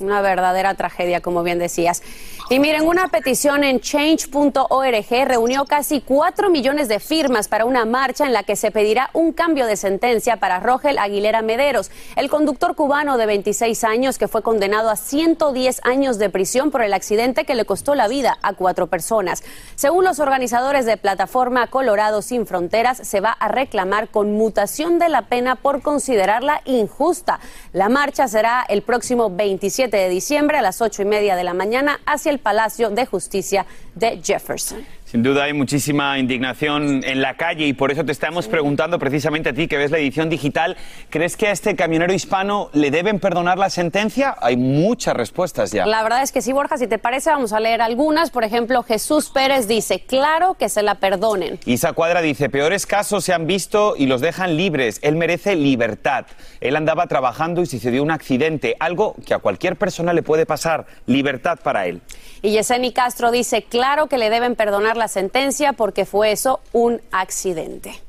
Una 0.00 0.20
verdadera 0.20 0.74
tragedia, 0.74 1.20
como 1.20 1.42
bien 1.42 1.58
decías. 1.58 2.02
Y 2.48 2.58
miren, 2.58 2.86
una 2.86 3.08
petición 3.08 3.62
en 3.62 3.80
change.org 3.80 5.24
reunió 5.24 5.66
casi 5.66 6.00
4 6.00 6.50
millones 6.50 6.88
de 6.88 6.98
firmas 6.98 7.46
para 7.46 7.64
una 7.64 7.84
marcha 7.84 8.26
en 8.26 8.32
la 8.32 8.42
que 8.42 8.56
se 8.56 8.72
pedirá 8.72 9.10
un 9.12 9.32
cambio 9.32 9.66
de 9.66 9.76
sentencia 9.76 10.38
para 10.38 10.58
Rogel 10.58 10.98
Aguilera 10.98 11.42
Mederos, 11.42 11.92
el 12.16 12.28
conductor 12.28 12.74
cubano 12.74 13.18
de 13.18 13.26
26 13.26 13.84
años 13.84 14.18
que 14.18 14.26
fue 14.26 14.42
condenado 14.42 14.90
a 14.90 14.96
110 14.96 15.80
años 15.84 16.18
de 16.18 16.28
prisión 16.28 16.72
por 16.72 16.82
el 16.82 16.92
accidente 16.92 17.44
que 17.44 17.54
le 17.54 17.64
costó 17.64 17.94
la 17.94 18.08
vida 18.08 18.36
a 18.42 18.52
cuatro 18.54 18.88
personas. 18.88 19.44
Según 19.76 20.04
los 20.04 20.18
organizadores 20.18 20.86
de 20.86 20.96
Plataforma 20.96 21.68
Colorado 21.68 22.20
Sin 22.20 22.46
Fronteras, 22.46 22.98
se 22.98 23.20
va 23.20 23.30
a 23.30 23.48
reclamar 23.48 24.08
conmutación 24.08 24.98
de 24.98 25.08
la 25.08 25.22
pena 25.22 25.56
por 25.56 25.82
considerarla 25.82 26.62
injusta. 26.64 27.38
La 27.72 27.88
marcha 27.88 28.26
será 28.26 28.64
el 28.68 28.82
próximo 28.82 29.30
27 29.30 29.89
de 29.96 30.08
diciembre 30.08 30.58
a 30.58 30.62
las 30.62 30.80
8 30.80 31.02
y 31.02 31.04
media 31.04 31.36
de 31.36 31.44
la 31.44 31.54
mañana 31.54 32.00
hacia 32.06 32.30
el 32.30 32.38
Palacio 32.38 32.90
de 32.90 33.06
Justicia 33.06 33.66
de 33.94 34.20
Jefferson. 34.22 34.84
Sin 35.10 35.24
duda 35.24 35.42
hay 35.42 35.52
muchísima 35.54 36.20
indignación 36.20 37.02
en 37.02 37.20
la 37.20 37.36
calle 37.36 37.66
y 37.66 37.72
por 37.72 37.90
eso 37.90 38.04
te 38.04 38.12
estamos 38.12 38.46
preguntando 38.46 38.96
precisamente 39.00 39.48
a 39.48 39.52
ti 39.52 39.66
que 39.66 39.76
ves 39.76 39.90
la 39.90 39.98
edición 39.98 40.30
digital, 40.30 40.76
¿crees 41.08 41.36
que 41.36 41.48
a 41.48 41.50
este 41.50 41.74
camionero 41.74 42.12
hispano 42.12 42.70
le 42.74 42.92
deben 42.92 43.18
perdonar 43.18 43.58
la 43.58 43.70
sentencia? 43.70 44.36
Hay 44.40 44.56
muchas 44.56 45.16
respuestas 45.16 45.72
ya. 45.72 45.84
La 45.84 46.04
verdad 46.04 46.22
es 46.22 46.30
que 46.30 46.42
sí, 46.42 46.52
Borja, 46.52 46.78
si 46.78 46.86
te 46.86 46.98
parece 46.98 47.28
vamos 47.28 47.52
a 47.52 47.58
leer 47.58 47.82
algunas. 47.82 48.30
Por 48.30 48.44
ejemplo, 48.44 48.84
Jesús 48.84 49.30
Pérez 49.30 49.66
dice, 49.66 49.98
claro 49.98 50.54
que 50.54 50.68
se 50.68 50.84
la 50.84 50.94
perdonen. 50.94 51.58
Isa 51.64 51.92
Cuadra 51.92 52.22
dice, 52.22 52.48
peores 52.48 52.86
casos 52.86 53.24
se 53.24 53.32
han 53.32 53.48
visto 53.48 53.96
y 53.96 54.06
los 54.06 54.20
dejan 54.20 54.56
libres. 54.56 55.00
Él 55.02 55.16
merece 55.16 55.56
libertad. 55.56 56.26
Él 56.60 56.76
andaba 56.76 57.08
trabajando 57.08 57.62
y 57.62 57.66
sucedió 57.66 58.04
un 58.04 58.12
accidente, 58.12 58.76
algo 58.78 59.16
que 59.26 59.34
a 59.34 59.38
cualquier 59.38 59.74
persona 59.74 60.12
le 60.12 60.22
puede 60.22 60.46
pasar. 60.46 60.86
Libertad 61.06 61.58
para 61.60 61.86
él. 61.86 62.00
Y 62.42 62.52
Yeseni 62.52 62.92
Castro 62.92 63.32
dice, 63.32 63.64
claro 63.64 64.06
que 64.06 64.16
le 64.16 64.30
deben 64.30 64.54
perdonar 64.54 64.99
la 65.00 65.08
sentencia 65.08 65.72
porque 65.72 66.04
fue 66.04 66.30
eso 66.30 66.60
un 66.72 67.00
accidente. 67.10 68.00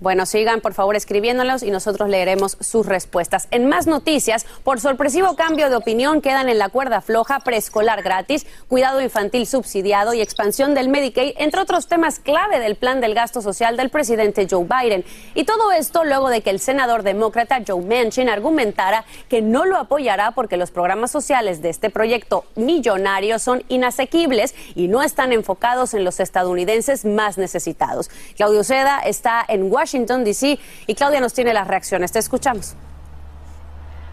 Bueno, 0.00 0.26
sigan 0.26 0.60
por 0.60 0.74
favor 0.74 0.94
escribiéndolos 0.94 1.64
y 1.64 1.72
nosotros 1.72 2.08
leeremos 2.08 2.56
sus 2.60 2.86
respuestas. 2.86 3.48
En 3.50 3.66
más 3.66 3.88
noticias, 3.88 4.46
por 4.62 4.78
sorpresivo 4.78 5.34
cambio 5.34 5.70
de 5.70 5.74
opinión, 5.74 6.20
quedan 6.20 6.48
en 6.48 6.58
la 6.58 6.68
cuerda 6.68 7.00
floja 7.00 7.40
preescolar 7.40 8.04
gratis, 8.04 8.46
cuidado 8.68 9.00
infantil 9.00 9.44
subsidiado 9.44 10.14
y 10.14 10.20
expansión 10.20 10.72
del 10.74 10.88
Medicaid, 10.88 11.34
entre 11.38 11.60
otros 11.60 11.88
temas 11.88 12.20
clave 12.20 12.60
del 12.60 12.76
plan 12.76 13.00
del 13.00 13.12
gasto 13.12 13.42
social 13.42 13.76
del 13.76 13.90
presidente 13.90 14.46
Joe 14.48 14.64
Biden. 14.64 15.04
Y 15.34 15.42
todo 15.42 15.72
esto 15.72 16.04
luego 16.04 16.28
de 16.28 16.42
que 16.42 16.50
el 16.50 16.60
senador 16.60 17.02
demócrata 17.02 17.60
Joe 17.66 17.82
Manchin 17.82 18.28
argumentara 18.28 19.04
que 19.28 19.42
no 19.42 19.64
lo 19.64 19.78
apoyará 19.78 20.30
porque 20.30 20.56
los 20.56 20.70
programas 20.70 21.10
sociales 21.10 21.60
de 21.60 21.70
este 21.70 21.90
proyecto 21.90 22.44
millonario 22.54 23.40
son 23.40 23.64
inasequibles 23.66 24.54
y 24.76 24.86
no 24.86 25.02
están 25.02 25.32
enfocados 25.32 25.92
en 25.92 26.04
los 26.04 26.20
estadounidenses 26.20 27.04
más 27.04 27.36
necesitados. 27.36 28.10
Claudio 28.36 28.62
Seda 28.62 29.00
está 29.00 29.44
en 29.48 29.64
Washington 29.64 29.87
Washington, 29.88 30.22
D.C. 30.22 30.58
Y 30.86 30.94
Claudia 30.94 31.20
nos 31.20 31.32
tiene 31.32 31.54
las 31.54 31.66
reacciones. 31.66 32.12
Te 32.12 32.18
escuchamos. 32.18 32.74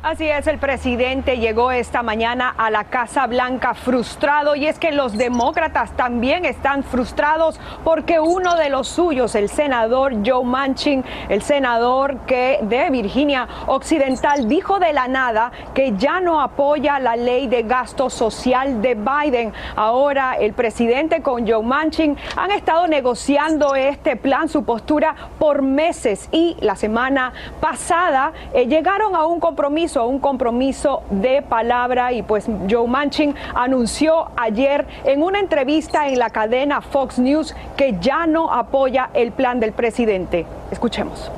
Así 0.05 0.29
es, 0.29 0.45
el 0.45 0.59
presidente 0.59 1.39
llegó 1.39 1.71
esta 1.71 2.03
mañana 2.03 2.53
a 2.55 2.69
la 2.69 2.83
Casa 2.83 3.25
Blanca 3.25 3.73
frustrado 3.73 4.55
y 4.55 4.67
es 4.67 4.77
que 4.77 4.91
los 4.91 5.17
demócratas 5.17 5.93
también 5.97 6.45
están 6.45 6.83
frustrados 6.83 7.59
porque 7.83 8.19
uno 8.19 8.55
de 8.55 8.69
los 8.69 8.87
suyos, 8.87 9.33
el 9.33 9.49
senador 9.49 10.13
Joe 10.23 10.45
Manchin, 10.45 11.03
el 11.27 11.41
senador 11.41 12.19
que 12.27 12.59
de 12.61 12.91
Virginia 12.91 13.47
Occidental, 13.65 14.47
dijo 14.47 14.77
de 14.77 14.93
la 14.93 15.07
nada 15.07 15.51
que 15.73 15.95
ya 15.97 16.19
no 16.19 16.39
apoya 16.39 16.99
la 16.99 17.15
ley 17.15 17.47
de 17.47 17.63
gasto 17.63 18.11
social 18.11 18.83
de 18.83 18.93
Biden. 18.93 19.53
Ahora 19.75 20.35
el 20.39 20.53
presidente 20.53 21.23
con 21.23 21.47
Joe 21.47 21.63
Manchin 21.63 22.15
han 22.35 22.51
estado 22.51 22.85
negociando 22.85 23.73
este 23.73 24.17
plan, 24.17 24.49
su 24.49 24.65
postura 24.65 25.15
por 25.39 25.63
meses 25.63 26.29
y 26.31 26.57
la 26.59 26.75
semana 26.75 27.33
pasada 27.59 28.33
eh, 28.53 28.67
llegaron 28.67 29.15
a 29.15 29.25
un 29.25 29.39
compromiso 29.39 29.94
a 30.01 30.05
un 30.05 30.19
compromiso 30.19 31.03
de 31.09 31.41
palabra 31.41 32.11
y 32.11 32.21
pues 32.21 32.45
Joe 32.69 32.87
Manchin 32.87 33.35
anunció 33.53 34.31
ayer 34.37 34.85
en 35.03 35.23
una 35.23 35.39
entrevista 35.39 36.07
en 36.07 36.19
la 36.19 36.29
cadena 36.29 36.81
Fox 36.81 37.19
News 37.19 37.55
que 37.77 37.97
ya 37.99 38.25
no 38.27 38.51
apoya 38.51 39.09
el 39.13 39.31
plan 39.31 39.59
del 39.59 39.73
presidente. 39.73 40.45
Escuchemos. 40.71 41.31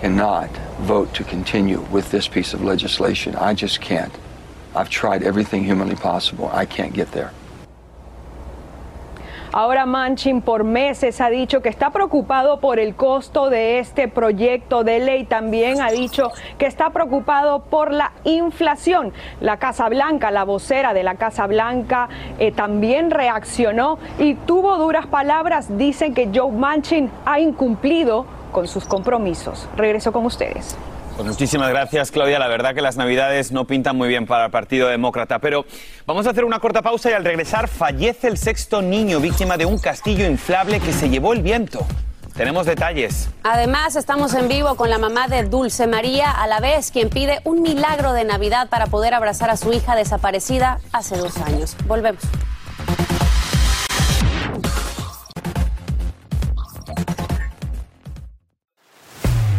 Cannot 0.00 0.50
vote 0.80 1.12
to 1.14 1.24
continue 1.24 1.80
with 1.92 2.10
this 2.10 2.28
piece 2.28 2.54
of 2.54 2.62
legislation. 2.62 3.36
I 3.36 3.54
just 3.54 3.80
can't. 3.80 4.12
I've 4.74 4.90
tried 4.90 5.22
everything 5.22 5.64
humanly 5.64 5.96
possible. 5.96 6.50
I 6.52 6.66
can't 6.66 6.92
get 6.92 7.12
there. 7.12 7.30
Ahora 9.54 9.84
Manchin 9.84 10.40
por 10.40 10.64
meses 10.64 11.20
ha 11.20 11.28
dicho 11.28 11.60
que 11.60 11.68
está 11.68 11.90
preocupado 11.90 12.58
por 12.58 12.78
el 12.78 12.94
costo 12.94 13.50
de 13.50 13.80
este 13.80 14.08
proyecto 14.08 14.82
de 14.82 14.98
ley. 14.98 15.24
También 15.24 15.82
ha 15.82 15.90
dicho 15.90 16.30
que 16.56 16.64
está 16.64 16.88
preocupado 16.88 17.64
por 17.64 17.92
la 17.92 18.12
inflación. 18.24 19.12
La 19.42 19.58
Casa 19.58 19.90
Blanca, 19.90 20.30
la 20.30 20.44
vocera 20.44 20.94
de 20.94 21.02
la 21.02 21.16
Casa 21.16 21.46
Blanca, 21.46 22.08
eh, 22.38 22.50
también 22.50 23.10
reaccionó 23.10 23.98
y 24.18 24.36
tuvo 24.36 24.78
duras 24.78 25.06
palabras. 25.06 25.76
Dicen 25.76 26.14
que 26.14 26.30
Joe 26.34 26.50
Manchin 26.50 27.10
ha 27.26 27.38
incumplido 27.38 28.24
con 28.52 28.66
sus 28.66 28.86
compromisos. 28.86 29.68
Regreso 29.76 30.12
con 30.12 30.24
ustedes. 30.24 30.78
Pues 31.16 31.28
muchísimas 31.28 31.68
gracias, 31.68 32.10
Claudia. 32.10 32.38
La 32.38 32.48
verdad 32.48 32.74
que 32.74 32.80
las 32.80 32.96
Navidades 32.96 33.52
no 33.52 33.66
pintan 33.66 33.96
muy 33.96 34.08
bien 34.08 34.26
para 34.26 34.46
el 34.46 34.50
Partido 34.50 34.88
Demócrata. 34.88 35.38
Pero 35.38 35.66
vamos 36.06 36.26
a 36.26 36.30
hacer 36.30 36.44
una 36.44 36.58
corta 36.58 36.82
pausa 36.82 37.10
y 37.10 37.12
al 37.12 37.24
regresar 37.24 37.68
fallece 37.68 38.28
el 38.28 38.38
sexto 38.38 38.80
niño 38.80 39.20
víctima 39.20 39.56
de 39.56 39.66
un 39.66 39.78
castillo 39.78 40.26
inflable 40.26 40.80
que 40.80 40.92
se 40.92 41.10
llevó 41.10 41.32
el 41.32 41.42
viento. 41.42 41.86
Tenemos 42.34 42.64
detalles. 42.64 43.28
Además, 43.42 43.94
estamos 43.94 44.32
en 44.32 44.48
vivo 44.48 44.74
con 44.74 44.88
la 44.88 44.96
mamá 44.96 45.28
de 45.28 45.44
Dulce 45.44 45.86
María, 45.86 46.30
a 46.30 46.46
la 46.46 46.60
vez 46.60 46.90
quien 46.90 47.10
pide 47.10 47.40
un 47.44 47.60
milagro 47.60 48.14
de 48.14 48.24
Navidad 48.24 48.70
para 48.70 48.86
poder 48.86 49.12
abrazar 49.12 49.50
a 49.50 49.58
su 49.58 49.70
hija 49.72 49.94
desaparecida 49.94 50.80
hace 50.92 51.18
dos 51.18 51.36
años. 51.36 51.76
Volvemos. 51.86 52.22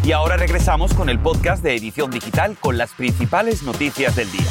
Y 0.04 0.12
ahora 0.12 0.36
regresamos 0.36 0.92
con 0.92 1.08
el 1.08 1.18
podcast 1.18 1.62
de 1.62 1.74
Edición 1.74 2.10
Digital 2.10 2.58
con 2.60 2.76
las 2.76 2.92
principales 2.92 3.62
noticias 3.62 4.14
del 4.14 4.30
día. 4.30 4.50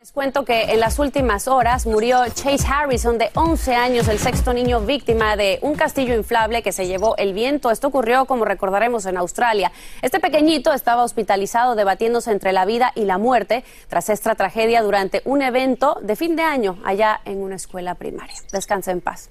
Les 0.00 0.10
cuento 0.10 0.44
que 0.44 0.72
en 0.72 0.80
las 0.80 0.98
últimas 0.98 1.46
horas 1.46 1.86
murió 1.86 2.24
Chase 2.34 2.66
Harrison, 2.66 3.18
de 3.18 3.30
11 3.34 3.76
años, 3.76 4.08
el 4.08 4.18
sexto 4.18 4.52
niño 4.52 4.80
víctima 4.80 5.36
de 5.36 5.60
un 5.62 5.76
castillo 5.76 6.16
inflable 6.16 6.64
que 6.64 6.72
se 6.72 6.88
llevó 6.88 7.16
el 7.16 7.32
viento. 7.32 7.70
Esto 7.70 7.86
ocurrió, 7.86 8.24
como 8.24 8.44
recordaremos, 8.44 9.06
en 9.06 9.16
Australia. 9.16 9.70
Este 10.02 10.18
pequeñito 10.18 10.72
estaba 10.72 11.04
hospitalizado 11.04 11.76
debatiéndose 11.76 12.32
entre 12.32 12.52
la 12.52 12.64
vida 12.64 12.90
y 12.96 13.04
la 13.04 13.18
muerte 13.18 13.62
tras 13.86 14.08
esta 14.08 14.34
tragedia 14.34 14.82
durante 14.82 15.22
un 15.24 15.40
evento 15.40 15.98
de 16.02 16.16
fin 16.16 16.34
de 16.34 16.42
año 16.42 16.78
allá 16.84 17.20
en 17.24 17.38
una 17.38 17.54
escuela 17.54 17.94
primaria. 17.94 18.34
Descansa 18.50 18.90
en 18.90 19.00
paz. 19.00 19.30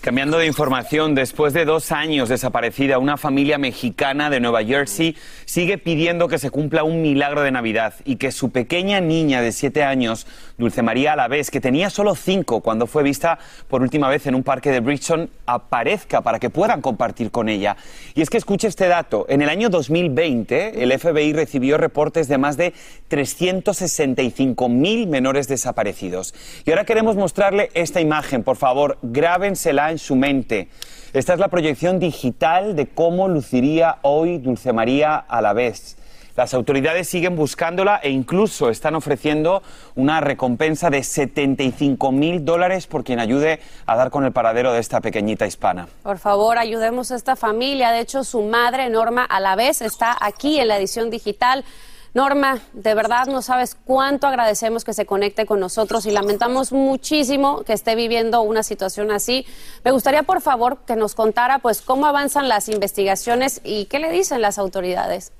Cambiando 0.00 0.38
de 0.38 0.46
información, 0.46 1.14
después 1.14 1.52
de 1.52 1.66
dos 1.66 1.92
años 1.92 2.30
desaparecida, 2.30 2.98
una 2.98 3.18
familia 3.18 3.58
mexicana 3.58 4.30
de 4.30 4.40
Nueva 4.40 4.64
Jersey 4.64 5.14
sigue 5.44 5.76
pidiendo 5.76 6.26
que 6.26 6.38
se 6.38 6.48
cumpla 6.48 6.84
un 6.84 7.02
milagro 7.02 7.42
de 7.42 7.50
Navidad 7.50 7.92
y 8.06 8.16
que 8.16 8.32
su 8.32 8.48
pequeña 8.48 9.02
niña 9.02 9.42
de 9.42 9.52
siete 9.52 9.82
años, 9.82 10.26
Dulce 10.56 10.80
María 10.80 11.12
Alavés, 11.12 11.50
que 11.50 11.60
tenía 11.60 11.90
solo 11.90 12.14
cinco 12.14 12.62
cuando 12.62 12.86
fue 12.86 13.02
vista 13.02 13.38
por 13.68 13.82
última 13.82 14.08
vez 14.08 14.26
en 14.26 14.34
un 14.34 14.42
parque 14.42 14.70
de 14.70 14.80
Bridgeton, 14.80 15.28
aparezca 15.44 16.22
para 16.22 16.38
que 16.38 16.48
puedan 16.48 16.80
compartir 16.80 17.30
con 17.30 17.50
ella. 17.50 17.76
Y 18.14 18.22
es 18.22 18.30
que 18.30 18.38
escuche 18.38 18.68
este 18.68 18.88
dato, 18.88 19.26
en 19.28 19.42
el 19.42 19.50
año 19.50 19.68
2020 19.68 20.82
el 20.82 20.98
FBI 20.98 21.34
recibió 21.34 21.76
reportes 21.76 22.26
de 22.26 22.38
más 22.38 22.56
de 22.56 22.72
365 23.08 24.66
mil 24.70 25.08
menores 25.08 25.46
desaparecidos. 25.46 26.34
Y 26.64 26.70
ahora 26.70 26.86
queremos 26.86 27.16
mostrarle 27.16 27.68
esta 27.74 28.00
imagen, 28.00 28.42
por 28.42 28.56
favor, 28.56 28.96
grábensela 29.02 29.89
en 29.90 29.98
su 29.98 30.16
mente. 30.16 30.68
Esta 31.12 31.34
es 31.34 31.38
la 31.38 31.48
proyección 31.48 31.98
digital 31.98 32.76
de 32.76 32.86
cómo 32.86 33.28
luciría 33.28 33.98
hoy 34.02 34.38
Dulce 34.38 34.72
María 34.72 35.16
a 35.16 35.42
la 35.42 35.52
vez. 35.52 35.96
Las 36.36 36.54
autoridades 36.54 37.08
siguen 37.08 37.36
buscándola 37.36 38.00
e 38.02 38.10
incluso 38.10 38.70
están 38.70 38.94
ofreciendo 38.94 39.62
una 39.94 40.20
recompensa 40.20 40.88
de 40.88 41.02
75 41.02 42.12
mil 42.12 42.44
dólares 42.44 42.86
por 42.86 43.04
quien 43.04 43.18
ayude 43.18 43.60
a 43.84 43.96
dar 43.96 44.10
con 44.10 44.24
el 44.24 44.32
paradero 44.32 44.72
de 44.72 44.80
esta 44.80 45.00
pequeñita 45.00 45.46
hispana. 45.46 45.88
Por 46.02 46.18
favor, 46.18 46.56
ayudemos 46.56 47.10
a 47.10 47.16
esta 47.16 47.36
familia. 47.36 47.90
De 47.90 48.00
hecho, 48.00 48.24
su 48.24 48.42
madre, 48.42 48.88
Norma, 48.88 49.24
a 49.24 49.40
la 49.40 49.56
vez 49.56 49.82
está 49.82 50.16
aquí 50.18 50.58
en 50.60 50.68
la 50.68 50.78
edición 50.78 51.10
digital. 51.10 51.64
Norma, 52.12 52.58
de 52.72 52.94
verdad 52.94 53.26
no 53.26 53.40
sabes 53.40 53.76
cuánto 53.84 54.26
agradecemos 54.26 54.84
que 54.84 54.92
se 54.92 55.06
conecte 55.06 55.46
con 55.46 55.60
nosotros 55.60 56.06
y 56.06 56.10
lamentamos 56.10 56.72
muchísimo 56.72 57.62
que 57.62 57.72
esté 57.72 57.94
viviendo 57.94 58.42
una 58.42 58.64
situación 58.64 59.12
así. 59.12 59.46
Me 59.84 59.92
gustaría, 59.92 60.24
por 60.24 60.40
favor, 60.40 60.78
que 60.86 60.96
nos 60.96 61.14
contara 61.14 61.60
pues 61.60 61.82
cómo 61.82 62.06
avanzan 62.06 62.48
las 62.48 62.68
investigaciones 62.68 63.60
y 63.62 63.84
qué 63.84 64.00
le 64.00 64.10
dicen 64.10 64.42
las 64.42 64.58
autoridades. 64.58 65.32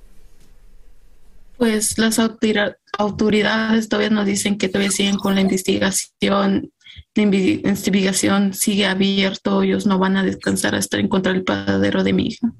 Pues 1.56 1.98
las 1.98 2.18
autoridades 2.18 3.88
todavía 3.88 4.10
nos 4.10 4.26
dicen 4.26 4.56
que 4.56 4.68
todavía 4.68 4.92
siguen 4.92 5.16
con 5.16 5.34
la 5.34 5.40
investigación. 5.40 6.72
La 7.14 7.22
investigación 7.22 8.54
sigue 8.54 8.86
abierto, 8.86 9.62
ellos 9.62 9.86
no 9.86 9.98
van 9.98 10.16
a 10.16 10.22
descansar 10.22 10.74
hasta 10.76 10.98
encontrar 10.98 11.34
el 11.34 11.44
paradero 11.44 12.04
de 12.04 12.12
mi 12.12 12.28
hija. 12.28 12.52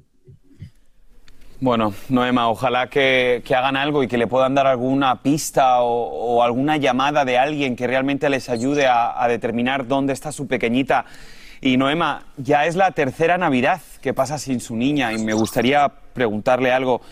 Bueno, 1.62 1.92
Noema, 2.08 2.48
ojalá 2.48 2.88
que, 2.88 3.42
hagan 3.50 3.76
algo 3.76 4.02
y 4.02 4.08
que 4.08 4.16
le 4.16 4.26
puedan 4.26 4.54
dar 4.54 4.66
alguna 4.66 5.22
pista 5.22 5.82
o, 5.82 6.42
alguna 6.42 6.78
llamada 6.78 7.26
de 7.26 7.36
alguien 7.36 7.76
que 7.76 7.86
realmente 7.86 8.30
les 8.30 8.48
ayude 8.48 8.86
a, 8.86 9.26
determinar 9.28 9.86
dónde 9.86 10.14
está 10.14 10.32
su 10.32 10.46
pequeñita. 10.46 11.04
Y 11.60 11.76
Noema, 11.76 12.24
ya 12.38 12.64
es 12.64 12.76
la 12.76 12.92
tercera 12.92 13.36
Navidad 13.36 13.82
que 14.00 14.14
pasa 14.14 14.38
sin 14.38 14.60
su 14.60 14.74
niña 14.74 15.12
y 15.12 15.18
me 15.18 15.34
gustaría 15.34 15.92
preguntarle 16.14 16.72
algo. 16.72 17.02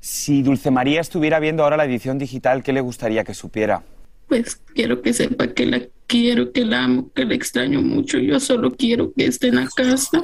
Si 0.00 0.42
Dulce 0.42 0.72
María 0.72 1.00
estuviera 1.00 1.38
viendo 1.38 1.62
ahora 1.62 1.76
la 1.76 1.84
edición 1.84 2.18
digital, 2.18 2.64
¿qué 2.64 2.72
le 2.72 2.80
gustaría 2.80 3.22
que 3.22 3.32
supiera? 3.32 3.84
Pues 4.26 4.56
quiero 4.74 5.02
que 5.02 5.12
sepa 5.12 5.46
que 5.46 5.66
la 5.66 5.80
quiero, 6.08 6.50
que 6.50 6.64
la 6.64 6.82
amo, 6.82 7.12
que 7.14 7.24
la 7.24 7.34
extraño 7.34 7.80
mucho. 7.80 8.18
Yo 8.18 8.40
solo 8.40 8.72
quiero 8.72 9.12
que 9.16 9.26
esté 9.26 9.48
en 9.48 9.56
la 9.56 9.68
casa. 9.68 10.20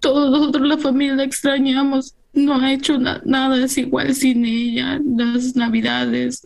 Todos 0.00 0.30
nosotros, 0.30 0.66
la 0.66 0.78
familia, 0.78 1.16
la 1.16 1.24
extrañamos 1.24 2.14
no 2.32 2.60
ha 2.60 2.72
hecho 2.72 2.98
nada 2.98 3.64
es 3.64 3.78
igual 3.78 4.14
sin 4.14 4.44
ella. 4.44 5.00
Las 5.04 5.56
navidades, 5.56 6.42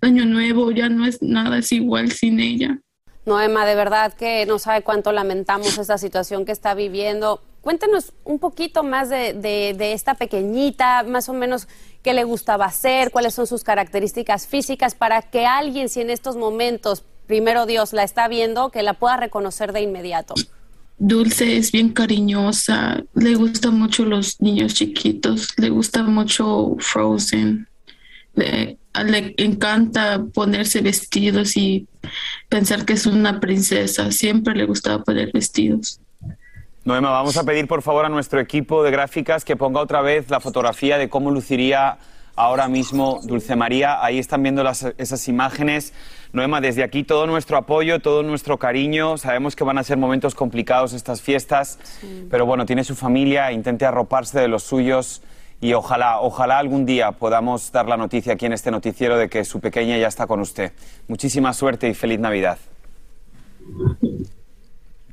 año 0.00 0.24
nuevo, 0.24 0.70
ya 0.70 0.88
no 0.88 1.06
es 1.06 1.22
nada 1.22 1.58
es 1.58 1.72
igual 1.72 2.12
sin 2.12 2.40
ella. 2.40 2.78
Noema, 3.24 3.66
de 3.66 3.74
verdad 3.74 4.14
que 4.14 4.46
no 4.46 4.58
sabe 4.58 4.82
cuánto 4.82 5.10
lamentamos 5.10 5.78
esta 5.78 5.98
situación 5.98 6.44
que 6.44 6.52
está 6.52 6.74
viviendo. 6.74 7.42
Cuéntenos 7.60 8.12
un 8.22 8.38
poquito 8.38 8.84
más 8.84 9.08
de, 9.08 9.32
de, 9.34 9.92
esta 9.92 10.14
pequeñita, 10.14 11.02
más 11.02 11.28
o 11.28 11.32
menos 11.32 11.66
qué 12.04 12.14
le 12.14 12.22
gustaba 12.22 12.66
hacer, 12.66 13.10
cuáles 13.10 13.34
son 13.34 13.48
sus 13.48 13.64
características 13.64 14.46
físicas, 14.46 14.94
para 14.94 15.22
que 15.22 15.44
alguien, 15.44 15.88
si 15.88 16.00
en 16.00 16.10
estos 16.10 16.36
momentos, 16.36 17.04
primero 17.26 17.66
Dios, 17.66 17.92
la 17.92 18.04
está 18.04 18.28
viendo, 18.28 18.70
que 18.70 18.84
la 18.84 18.94
pueda 18.94 19.16
reconocer 19.16 19.72
de 19.72 19.80
inmediato. 19.80 20.34
Dulce 20.98 21.58
es 21.58 21.72
bien 21.72 21.90
cariñosa, 21.90 23.02
le 23.14 23.34
gustan 23.34 23.78
mucho 23.78 24.04
los 24.06 24.40
niños 24.40 24.74
chiquitos, 24.74 25.52
le 25.58 25.68
gusta 25.68 26.02
mucho 26.02 26.76
Frozen, 26.78 27.68
le, 28.34 28.78
encanta 29.36 30.24
ponerse 30.32 30.80
vestidos 30.80 31.56
y 31.56 31.86
pensar 32.48 32.86
que 32.86 32.94
es 32.94 33.04
una 33.04 33.40
princesa, 33.40 34.10
siempre 34.10 34.54
le 34.54 34.64
gustaba 34.64 35.04
poner 35.04 35.32
vestidos. 35.32 36.00
Noema, 36.84 37.10
vamos 37.10 37.36
a 37.36 37.44
pedir 37.44 37.66
por 37.66 37.82
favor 37.82 38.06
a 38.06 38.08
nuestro 38.08 38.40
equipo 38.40 38.82
de 38.82 38.90
gráficas 38.90 39.44
que 39.44 39.56
ponga 39.56 39.80
otra 39.80 40.00
vez 40.00 40.30
la 40.30 40.40
fotografía 40.40 40.96
de 40.96 41.10
cómo 41.10 41.30
luciría 41.30 41.98
ahora 42.36 42.68
mismo 42.68 43.20
Dulce 43.24 43.56
María. 43.56 44.04
Ahí 44.04 44.18
están 44.18 44.42
viendo 44.42 44.62
esas 44.98 45.28
imágenes. 45.28 45.92
Noema, 46.32 46.60
desde 46.60 46.82
aquí 46.84 47.02
todo 47.02 47.26
nuestro 47.26 47.56
apoyo, 47.56 48.00
todo 48.00 48.22
nuestro 48.22 48.58
cariño. 48.58 49.16
Sabemos 49.16 49.56
que 49.56 49.64
van 49.64 49.78
a 49.78 49.82
ser 49.82 49.96
momentos 49.96 50.34
complicados 50.34 50.92
estas 50.92 51.22
fiestas, 51.22 51.78
pero 52.30 52.46
bueno, 52.46 52.66
tiene 52.66 52.84
su 52.84 52.94
familia, 52.94 53.52
intente 53.52 53.86
arroparse 53.86 54.38
de 54.38 54.48
los 54.48 54.62
suyos 54.62 55.22
y 55.60 55.72
ojalá, 55.72 56.20
ojalá 56.20 56.58
algún 56.58 56.84
día 56.84 57.12
podamos 57.12 57.72
dar 57.72 57.88
la 57.88 57.96
noticia 57.96 58.34
aquí 58.34 58.44
en 58.44 58.52
este 58.52 58.70
noticiero 58.70 59.16
de 59.16 59.28
que 59.30 59.44
su 59.44 59.60
pequeña 59.60 59.96
ya 59.96 60.08
está 60.08 60.26
con 60.26 60.40
usted. 60.40 60.72
Muchísima 61.08 61.52
suerte 61.54 61.88
y 61.88 61.94
feliz 61.94 62.20
Navidad. 62.20 62.58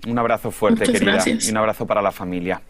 Un 0.06 0.20
abrazo 0.20 0.52
fuerte, 0.52 0.84
querida, 0.92 1.24
y 1.26 1.50
un 1.50 1.58
abrazo 1.58 1.88
para 1.88 2.02
la 2.02 2.12
familia. 2.12 2.62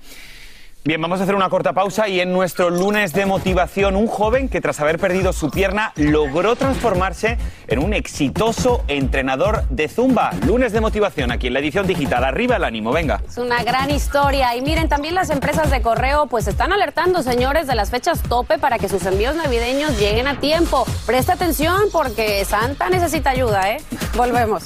Bien, 0.85 1.01
vamos 1.01 1.21
a 1.21 1.23
hacer 1.23 1.33
una 1.33 1.47
corta 1.47 1.71
pausa 1.71 2.09
y 2.09 2.19
en 2.19 2.33
nuestro 2.33 2.69
lunes 2.69 3.13
de 3.13 3.25
motivación, 3.25 3.95
un 3.95 4.07
joven 4.07 4.49
que 4.49 4.59
tras 4.59 4.81
haber 4.81 4.99
perdido 4.99 5.31
su 5.31 5.49
pierna 5.49 5.93
logró 5.95 6.57
transformarse 6.57 7.37
en 7.69 7.79
un 7.79 7.93
exitoso 7.93 8.83
entrenador 8.89 9.63
de 9.69 9.87
zumba. 9.87 10.31
Lunes 10.45 10.73
de 10.73 10.81
motivación 10.81 11.31
aquí 11.31 11.47
en 11.47 11.53
la 11.53 11.59
edición 11.59 11.87
digital. 11.87 12.25
Arriba 12.25 12.57
el 12.57 12.65
ánimo, 12.65 12.91
venga. 12.91 13.21
Es 13.25 13.37
una 13.37 13.63
gran 13.63 13.91
historia 13.91 14.57
y 14.57 14.61
miren, 14.61 14.89
también 14.89 15.15
las 15.15 15.29
empresas 15.29 15.71
de 15.71 15.81
correo 15.81 16.27
pues 16.27 16.47
están 16.47 16.73
alertando, 16.73 17.23
señores, 17.23 17.65
de 17.65 17.75
las 17.75 17.89
fechas 17.89 18.21
tope 18.21 18.57
para 18.57 18.77
que 18.77 18.89
sus 18.89 19.05
envíos 19.05 19.37
navideños 19.37 19.97
lleguen 19.97 20.27
a 20.27 20.41
tiempo. 20.41 20.83
Presta 21.05 21.31
atención 21.31 21.83
porque 21.93 22.43
Santa 22.43 22.89
necesita 22.89 23.29
ayuda, 23.29 23.71
¿eh? 23.71 23.77
Volvemos. 24.17 24.65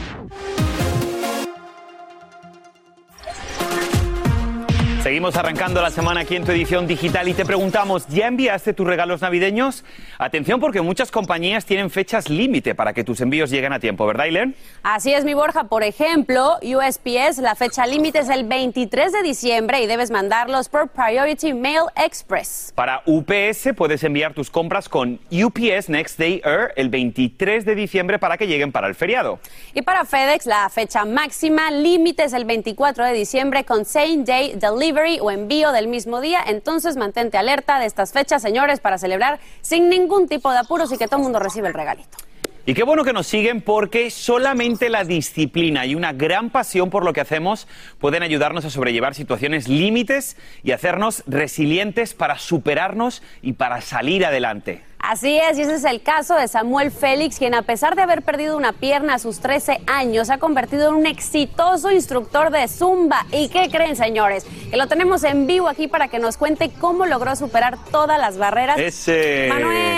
Seguimos 5.11 5.35
arrancando 5.35 5.81
la 5.81 5.89
semana 5.89 6.21
aquí 6.21 6.37
en 6.37 6.45
tu 6.45 6.53
edición 6.53 6.87
digital 6.87 7.27
y 7.27 7.33
te 7.33 7.43
preguntamos, 7.43 8.07
¿ya 8.07 8.27
enviaste 8.27 8.71
tus 8.71 8.87
regalos 8.87 9.19
navideños? 9.19 9.83
Atención 10.17 10.61
porque 10.61 10.79
muchas 10.79 11.11
compañías 11.11 11.65
tienen 11.65 11.89
fechas 11.89 12.29
límite 12.29 12.75
para 12.75 12.93
que 12.93 13.03
tus 13.03 13.19
envíos 13.19 13.49
lleguen 13.49 13.73
a 13.73 13.79
tiempo, 13.81 14.05
¿verdad, 14.07 14.27
Aileen? 14.27 14.55
Así 14.83 15.11
es, 15.11 15.25
mi 15.25 15.33
Borja. 15.33 15.65
Por 15.65 15.83
ejemplo, 15.83 16.57
USPS, 16.61 17.39
la 17.39 17.55
fecha 17.55 17.85
límite 17.85 18.19
es 18.19 18.29
el 18.29 18.45
23 18.45 19.11
de 19.11 19.21
diciembre 19.21 19.81
y 19.81 19.85
debes 19.85 20.11
mandarlos 20.11 20.69
por 20.69 20.87
Priority 20.87 21.55
Mail 21.55 21.87
Express. 21.97 22.71
Para 22.73 23.01
UPS 23.05 23.73
puedes 23.75 24.05
enviar 24.05 24.33
tus 24.33 24.49
compras 24.49 24.87
con 24.87 25.19
UPS 25.29 25.89
Next 25.89 26.17
Day 26.17 26.41
Air 26.45 26.71
el 26.77 26.87
23 26.87 27.65
de 27.65 27.75
diciembre 27.75 28.17
para 28.17 28.37
que 28.37 28.47
lleguen 28.47 28.71
para 28.71 28.87
el 28.87 28.95
feriado. 28.95 29.39
Y 29.73 29.81
para 29.81 30.05
FedEx, 30.05 30.45
la 30.45 30.69
fecha 30.69 31.03
máxima 31.03 31.69
límite 31.69 32.23
es 32.23 32.31
el 32.31 32.45
24 32.45 33.03
de 33.03 33.11
diciembre 33.11 33.65
con 33.65 33.83
Same 33.83 34.23
Day 34.23 34.53
Delivery 34.55 35.00
o 35.21 35.31
envío 35.31 35.71
del 35.71 35.87
mismo 35.87 36.21
día. 36.21 36.39
Entonces 36.45 36.95
mantente 36.95 37.37
alerta 37.37 37.79
de 37.79 37.85
estas 37.85 38.11
fechas, 38.11 38.41
señores, 38.41 38.79
para 38.79 38.97
celebrar 38.97 39.39
sin 39.61 39.89
ningún 39.89 40.27
tipo 40.27 40.51
de 40.51 40.59
apuros 40.59 40.91
y 40.91 40.97
que 40.97 41.07
todo 41.07 41.17
el 41.17 41.23
mundo 41.23 41.39
reciba 41.39 41.67
el 41.67 41.73
regalito. 41.73 42.17
Y 42.63 42.75
qué 42.75 42.83
bueno 42.83 43.03
que 43.03 43.11
nos 43.11 43.25
siguen 43.25 43.61
porque 43.61 44.11
solamente 44.11 44.89
la 44.89 45.03
disciplina 45.03 45.87
y 45.87 45.95
una 45.95 46.13
gran 46.13 46.51
pasión 46.51 46.91
por 46.91 47.03
lo 47.03 47.11
que 47.11 47.21
hacemos 47.21 47.67
pueden 47.99 48.21
ayudarnos 48.21 48.65
a 48.65 48.69
sobrellevar 48.69 49.15
situaciones 49.15 49.67
límites 49.67 50.37
y 50.63 50.71
hacernos 50.71 51.23
resilientes 51.25 52.13
para 52.13 52.37
superarnos 52.37 53.23
y 53.41 53.53
para 53.53 53.81
salir 53.81 54.23
adelante. 54.25 54.83
Así 55.01 55.35
es, 55.35 55.57
y 55.57 55.63
ese 55.63 55.75
es 55.75 55.83
el 55.83 56.03
caso 56.03 56.35
de 56.35 56.47
Samuel 56.47 56.91
Félix, 56.91 57.39
quien 57.39 57.55
a 57.55 57.63
pesar 57.63 57.95
de 57.95 58.03
haber 58.03 58.21
perdido 58.21 58.55
una 58.55 58.71
pierna 58.71 59.15
a 59.15 59.19
sus 59.19 59.39
13 59.39 59.81
años, 59.87 60.27
se 60.27 60.33
ha 60.33 60.37
convertido 60.37 60.89
en 60.89 60.95
un 60.95 61.05
exitoso 61.07 61.89
instructor 61.89 62.51
de 62.51 62.67
Zumba. 62.67 63.25
¿Y 63.31 63.49
qué 63.49 63.69
creen, 63.71 63.95
señores? 63.95 64.45
Que 64.69 64.77
lo 64.77 64.87
tenemos 64.87 65.23
en 65.23 65.47
vivo 65.47 65.67
aquí 65.67 65.87
para 65.87 66.07
que 66.07 66.19
nos 66.19 66.37
cuente 66.37 66.69
cómo 66.79 67.07
logró 67.07 67.35
superar 67.35 67.79
todas 67.91 68.19
las 68.19 68.37
barreras. 68.37 68.77
Ese. 68.77 69.47
Manuel. 69.49 69.97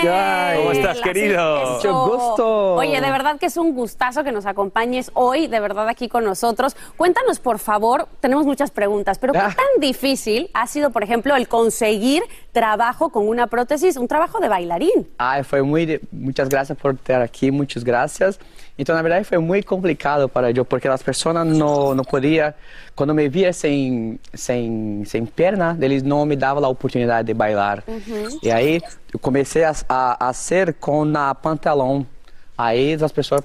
¿Cómo 0.56 0.72
estás, 0.72 1.00
querido? 1.02 1.74
Mucho 1.74 2.06
gusto. 2.06 2.74
Oye, 2.76 2.98
de 3.00 3.10
verdad 3.10 3.38
que 3.38 3.46
es 3.46 3.58
un 3.58 3.74
gustazo 3.74 4.24
que 4.24 4.32
nos 4.32 4.46
acompañes 4.46 5.10
hoy, 5.12 5.48
de 5.48 5.60
verdad, 5.60 5.86
aquí 5.88 6.08
con 6.08 6.24
nosotros. 6.24 6.76
Cuéntanos, 6.96 7.40
por 7.40 7.58
favor, 7.58 8.08
tenemos 8.20 8.46
muchas 8.46 8.70
preguntas, 8.70 9.18
pero 9.18 9.34
¿qué 9.34 9.38
ah. 9.40 9.54
tan 9.54 9.80
difícil 9.80 10.50
ha 10.54 10.66
sido, 10.66 10.90
por 10.90 11.02
ejemplo, 11.02 11.36
el 11.36 11.46
conseguir 11.46 12.22
trabajo 12.52 13.10
con 13.10 13.28
una 13.28 13.48
prótesis, 13.48 13.98
un 13.98 14.08
trabajo 14.08 14.40
de 14.40 14.48
bailarín? 14.48 14.93
Ah, 15.18 15.42
foi 15.42 15.62
muito, 15.62 16.00
muitas 16.12 16.48
graças 16.48 16.76
por 16.76 16.94
estar 16.94 17.22
aqui, 17.22 17.50
muitas 17.50 17.82
graças. 17.82 18.38
Então, 18.78 18.94
na 18.94 19.02
verdade, 19.02 19.24
foi 19.24 19.38
muito 19.38 19.66
complicado 19.66 20.28
para 20.28 20.50
eu, 20.50 20.64
porque 20.64 20.88
as 20.88 21.02
pessoas 21.02 21.46
não, 21.46 21.94
não 21.94 22.04
podiam, 22.04 22.52
quando 22.96 23.14
me 23.14 23.28
via 23.28 23.52
sem, 23.52 24.18
sem, 24.32 25.04
sem 25.04 25.24
perna, 25.24 25.76
eles 25.80 26.02
não 26.02 26.26
me 26.26 26.34
davam 26.34 26.64
a 26.64 26.68
oportunidade 26.68 27.26
de 27.26 27.34
bailar. 27.34 27.84
Uhum. 27.86 28.38
E 28.42 28.50
aí, 28.50 28.80
eu 29.12 29.18
comecei 29.18 29.62
a, 29.62 29.72
a, 29.88 30.28
a 30.28 30.32
ser 30.32 30.74
com 30.74 31.04
a 31.16 31.34
pantalão 31.34 32.04
ahí 32.56 32.96
las 32.96 33.12
personas 33.12 33.44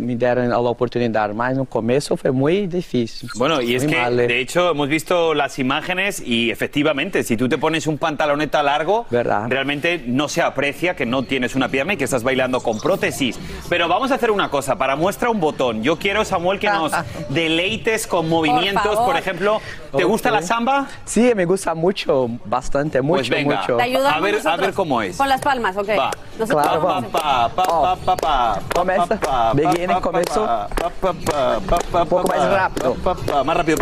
me 0.00 0.16
dieron 0.16 0.48
la 0.48 0.58
oportunidad, 0.58 1.32
mas 1.34 1.56
no 1.56 1.64
comienzo 1.64 2.16
fue 2.16 2.30
muy 2.30 2.66
difícil. 2.66 3.28
Bueno, 3.36 3.60
y 3.60 3.74
es 3.74 3.84
que 3.84 3.96
de 3.96 4.40
hecho 4.40 4.70
hemos 4.70 4.88
visto 4.88 5.34
las 5.34 5.58
imágenes 5.58 6.22
y 6.24 6.50
efectivamente, 6.50 7.22
si 7.22 7.36
tú 7.36 7.48
te 7.48 7.58
pones 7.58 7.86
un 7.86 7.98
pantaloneta 7.98 8.62
largo, 8.62 9.06
realmente 9.10 10.02
no 10.06 10.28
se 10.28 10.42
aprecia 10.42 10.96
que 10.96 11.06
no 11.06 11.22
tienes 11.24 11.54
una 11.54 11.68
pierna 11.68 11.94
y 11.94 11.96
que 11.96 12.04
estás 12.04 12.22
bailando 12.22 12.60
con 12.60 12.80
prótesis. 12.80 13.38
Pero 13.68 13.88
vamos 13.88 14.10
a 14.10 14.14
hacer 14.14 14.30
una 14.30 14.50
cosa, 14.50 14.76
para 14.76 14.96
muestra 14.96 15.30
un 15.30 15.40
botón. 15.40 15.82
Yo 15.82 15.96
quiero, 15.98 16.24
Samuel, 16.24 16.58
que 16.58 16.68
nos 16.68 16.92
deleites 17.28 18.06
con 18.06 18.28
movimientos, 18.28 18.96
por, 18.98 19.16
ejemplo, 19.16 19.60
¿te 19.94 20.04
gusta 20.04 20.30
la 20.30 20.42
samba? 20.42 20.88
Sí, 21.04 21.32
me 21.34 21.44
gusta 21.44 21.74
mucho, 21.74 22.28
bastante, 22.44 23.02
mucho, 23.02 23.18
pues 23.18 23.28
venga, 23.30 23.60
mucho. 23.60 23.78
a 23.78 24.20
ver, 24.20 24.46
a 24.46 24.56
ver 24.56 24.72
cómo 24.72 25.02
es. 25.02 25.16
Con 25.16 25.28
las 25.28 25.40
palmas, 25.40 25.76
ok. 25.76 25.88
Va. 25.98 26.10
Claro, 26.46 26.82
pa, 26.82 27.48
pa, 27.48 27.48
pa, 27.48 27.96
pa, 27.96 28.16
pa. 28.16 28.45
Começa. 28.74 29.18
Beginning 29.54 30.00
começou. 30.00 30.44
Um 30.44 32.06
pouco 32.06 32.28
mais 32.28 32.42
rápido. 32.42 32.96
Mais 33.04 33.58
rápido. 33.58 33.78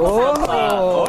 Oh. 0.00 1.06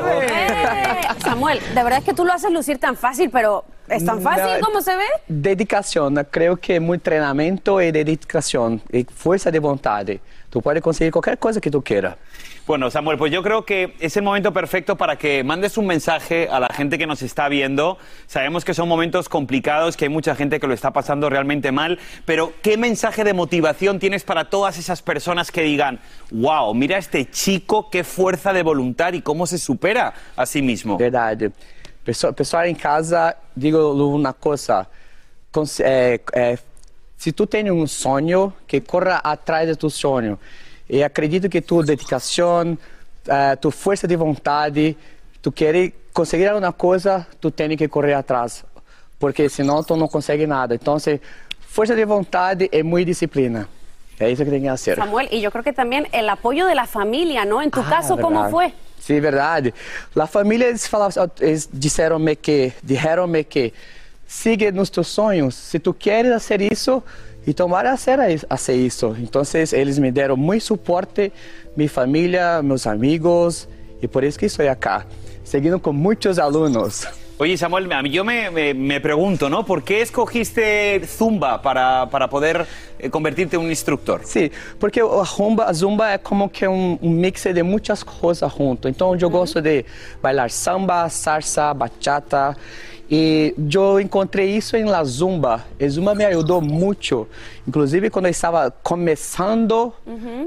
Samuel, 1.23 1.59
de 1.59 1.83
verdad 1.83 1.99
es 1.99 2.05
que 2.05 2.13
tú 2.13 2.25
lo 2.25 2.33
haces 2.33 2.51
lucir 2.51 2.79
tan 2.79 2.95
fácil, 2.95 3.29
pero 3.29 3.63
¿es 3.87 4.05
tan 4.05 4.21
fácil 4.21 4.59
como 4.61 4.81
se 4.81 4.95
ve? 4.95 5.03
Dedicación. 5.27 6.15
Creo 6.31 6.57
que 6.57 6.79
muy 6.79 6.95
entrenamiento 6.95 7.81
y 7.81 7.91
dedicación 7.91 8.81
y 8.91 9.03
fuerza 9.03 9.51
de 9.51 9.59
voluntad. 9.59 10.05
Tú 10.49 10.61
puedes 10.61 10.81
conseguir 10.81 11.11
cualquier 11.11 11.37
cosa 11.37 11.59
que 11.61 11.69
tú 11.69 11.83
quieras. 11.83 12.15
Bueno, 12.69 12.91
Samuel, 12.91 13.17
pues 13.17 13.31
yo 13.31 13.41
creo 13.41 13.65
que 13.65 13.95
es 13.99 14.15
el 14.15 14.21
momento 14.21 14.53
perfecto 14.53 14.95
para 14.95 15.15
que 15.15 15.43
mandes 15.43 15.75
un 15.79 15.87
mensaje 15.87 16.47
a 16.51 16.59
la 16.59 16.67
gente 16.67 16.99
que 16.99 17.07
nos 17.07 17.23
está 17.23 17.49
viendo. 17.49 17.97
Sabemos 18.27 18.63
que 18.63 18.75
son 18.75 18.87
momentos 18.87 19.27
complicados, 19.27 19.97
que 19.97 20.05
hay 20.05 20.09
mucha 20.09 20.35
gente 20.35 20.59
que 20.59 20.67
lo 20.67 20.75
está 20.75 20.93
pasando 20.93 21.31
realmente 21.31 21.71
mal, 21.71 21.97
pero 22.25 22.53
¿qué 22.61 22.77
mensaje 22.77 23.23
de 23.23 23.33
motivación 23.33 23.97
tienes 23.97 24.23
para 24.23 24.51
todas 24.51 24.77
esas 24.77 25.01
personas 25.01 25.51
que 25.51 25.63
digan, 25.63 25.99
wow, 26.29 26.71
mira 26.75 26.97
a 26.97 26.99
este 26.99 27.31
chico, 27.31 27.89
qué 27.89 28.03
fuerza 28.03 28.53
de 28.53 28.61
voluntad 28.61 29.13
y 29.13 29.23
cómo 29.23 29.47
se 29.47 29.57
supera 29.57 30.13
a 30.35 30.45
sí 30.45 30.61
mismo? 30.61 30.95
Verdade. 30.95 31.51
Pessoal, 32.03 32.35
pessoal 32.35 32.67
em 32.67 32.75
casa, 32.75 33.35
digo 33.55 33.93
uma 33.93 34.33
coisa. 34.33 34.87
É, 35.79 36.19
é, 36.33 36.59
se 37.17 37.31
tu 37.31 37.47
tem 37.47 37.71
um 37.71 37.87
sonho, 37.87 38.53
que 38.67 38.79
corra 38.79 39.21
atrás 39.23 39.67
do 39.67 39.75
teu 39.75 39.89
sonho. 39.89 40.37
E 40.89 41.03
acredito 41.03 41.47
que 41.49 41.61
tua 41.61 41.83
dedicação, 41.83 42.77
eh, 43.27 43.55
tua 43.57 43.71
força 43.71 44.07
de 44.07 44.15
vontade, 44.15 44.97
tu 45.41 45.51
querer 45.51 45.93
conseguir 46.13 46.47
alguma 46.47 46.73
coisa, 46.73 47.27
tu 47.39 47.51
tem 47.51 47.77
que 47.77 47.87
correr 47.87 48.13
atrás. 48.13 48.65
Porque 49.19 49.47
senão 49.49 49.83
tu 49.83 49.95
não 49.95 50.07
consegue 50.07 50.47
nada. 50.47 50.73
Então, 50.75 50.97
se, 50.97 51.21
força 51.61 51.95
de 51.95 52.05
vontade 52.05 52.69
e 52.71 52.81
muita 52.83 53.05
disciplina. 53.07 53.67
É 54.19 54.29
isso 54.29 54.43
que 54.43 54.49
tem 54.49 54.61
que 54.61 54.67
fazer. 54.67 54.95
Samuel, 54.95 55.29
y 55.31 55.39
yo 55.39 55.49
creo 55.51 55.63
que 55.63 55.71
también 55.71 56.07
el 56.11 56.27
apoyo 56.27 56.65
de 56.65 56.75
la 56.75 56.85
familia, 56.87 57.45
¿no? 57.45 57.61
En 57.61 57.69
tu 57.71 57.79
Ah, 57.81 57.89
caso, 57.89 58.17
¿cómo 58.17 58.41
verdade. 58.41 58.51
fue? 58.51 58.73
Sim, 58.99 59.21
verdade. 59.21 59.73
A 60.15 60.27
família 60.27 60.67
eles 60.67 60.87
falavam, 60.89 61.31
eles 61.39 61.69
disseram-me 61.71 62.35
que, 62.35 62.73
disseram-me 62.83 63.45
que 63.45 63.73
siga 64.27 64.71
nos 64.73 64.89
teus 64.91 65.07
sonhos. 65.07 65.55
Se 65.55 65.79
tu 65.79 65.93
queres 65.93 66.33
fazer 66.33 66.61
isso, 66.61 67.01
então 67.49 67.67
vai 67.67 67.85
fazer, 67.97 68.39
fazer 68.47 68.75
isso. 68.75 69.15
Então 69.19 69.41
eles 69.73 69.97
me 69.99 70.11
deram 70.11 70.37
muito 70.37 70.63
suporte, 70.63 71.31
minha 71.75 71.89
família, 71.89 72.61
meus 72.61 72.85
amigos, 72.87 73.67
e 74.01 74.07
por 74.07 74.23
isso 74.23 74.37
que 74.39 74.45
estou 74.45 74.67
aqui, 74.69 75.05
seguindo 75.43 75.79
com 75.79 75.91
muitos 75.93 76.37
alunos. 76.39 77.07
Oye, 77.41 77.57
Samuel, 77.57 77.87
a 77.93 78.01
yo 78.05 78.25
me, 78.25 78.49
me- 78.49 78.73
me 78.73 78.99
pregunto, 78.99 79.49
¿no? 79.49 79.63
¿Por 79.63 79.81
qué 79.81 80.01
escogiste 80.01 80.99
Zumba 81.05 81.61
para, 81.61 82.05
para 82.07 82.27
poder 82.27 82.65
eh, 82.99 83.09
convertirte 83.09 83.55
en 83.55 83.61
un 83.61 83.69
instructor? 83.69 84.19
Sim, 84.25 84.51
porque 84.77 84.99
a 84.99 85.23
rumba, 85.23 85.63
a 85.69 85.73
zumba 85.73 86.11
é 86.11 86.17
como 86.17 86.49
que 86.49 86.67
um, 86.67 86.99
um 87.01 87.09
mix 87.09 87.43
de 87.45 87.63
muitas 87.63 88.03
coisas 88.03 88.51
junto. 88.53 88.89
Então 88.89 89.15
eu 89.15 89.29
gosto 89.29 89.61
de 89.61 89.85
bailar 90.21 90.49
samba, 90.51 91.07
salsa, 91.07 91.73
bachata. 91.73 92.57
E 93.11 93.55
eu 93.73 93.99
encontrei 93.99 94.55
isso 94.55 94.77
em 94.77 94.83
La 94.85 95.03
Zumba. 95.03 95.65
E 95.79 95.89
Zumba 95.89 96.13
me 96.13 96.23
ajudou 96.25 96.61
muito. 96.61 97.27
Inclusive, 97.67 98.09
quando 98.11 98.25
eu 98.25 98.31
estava 98.31 98.69
começando, 98.83 99.91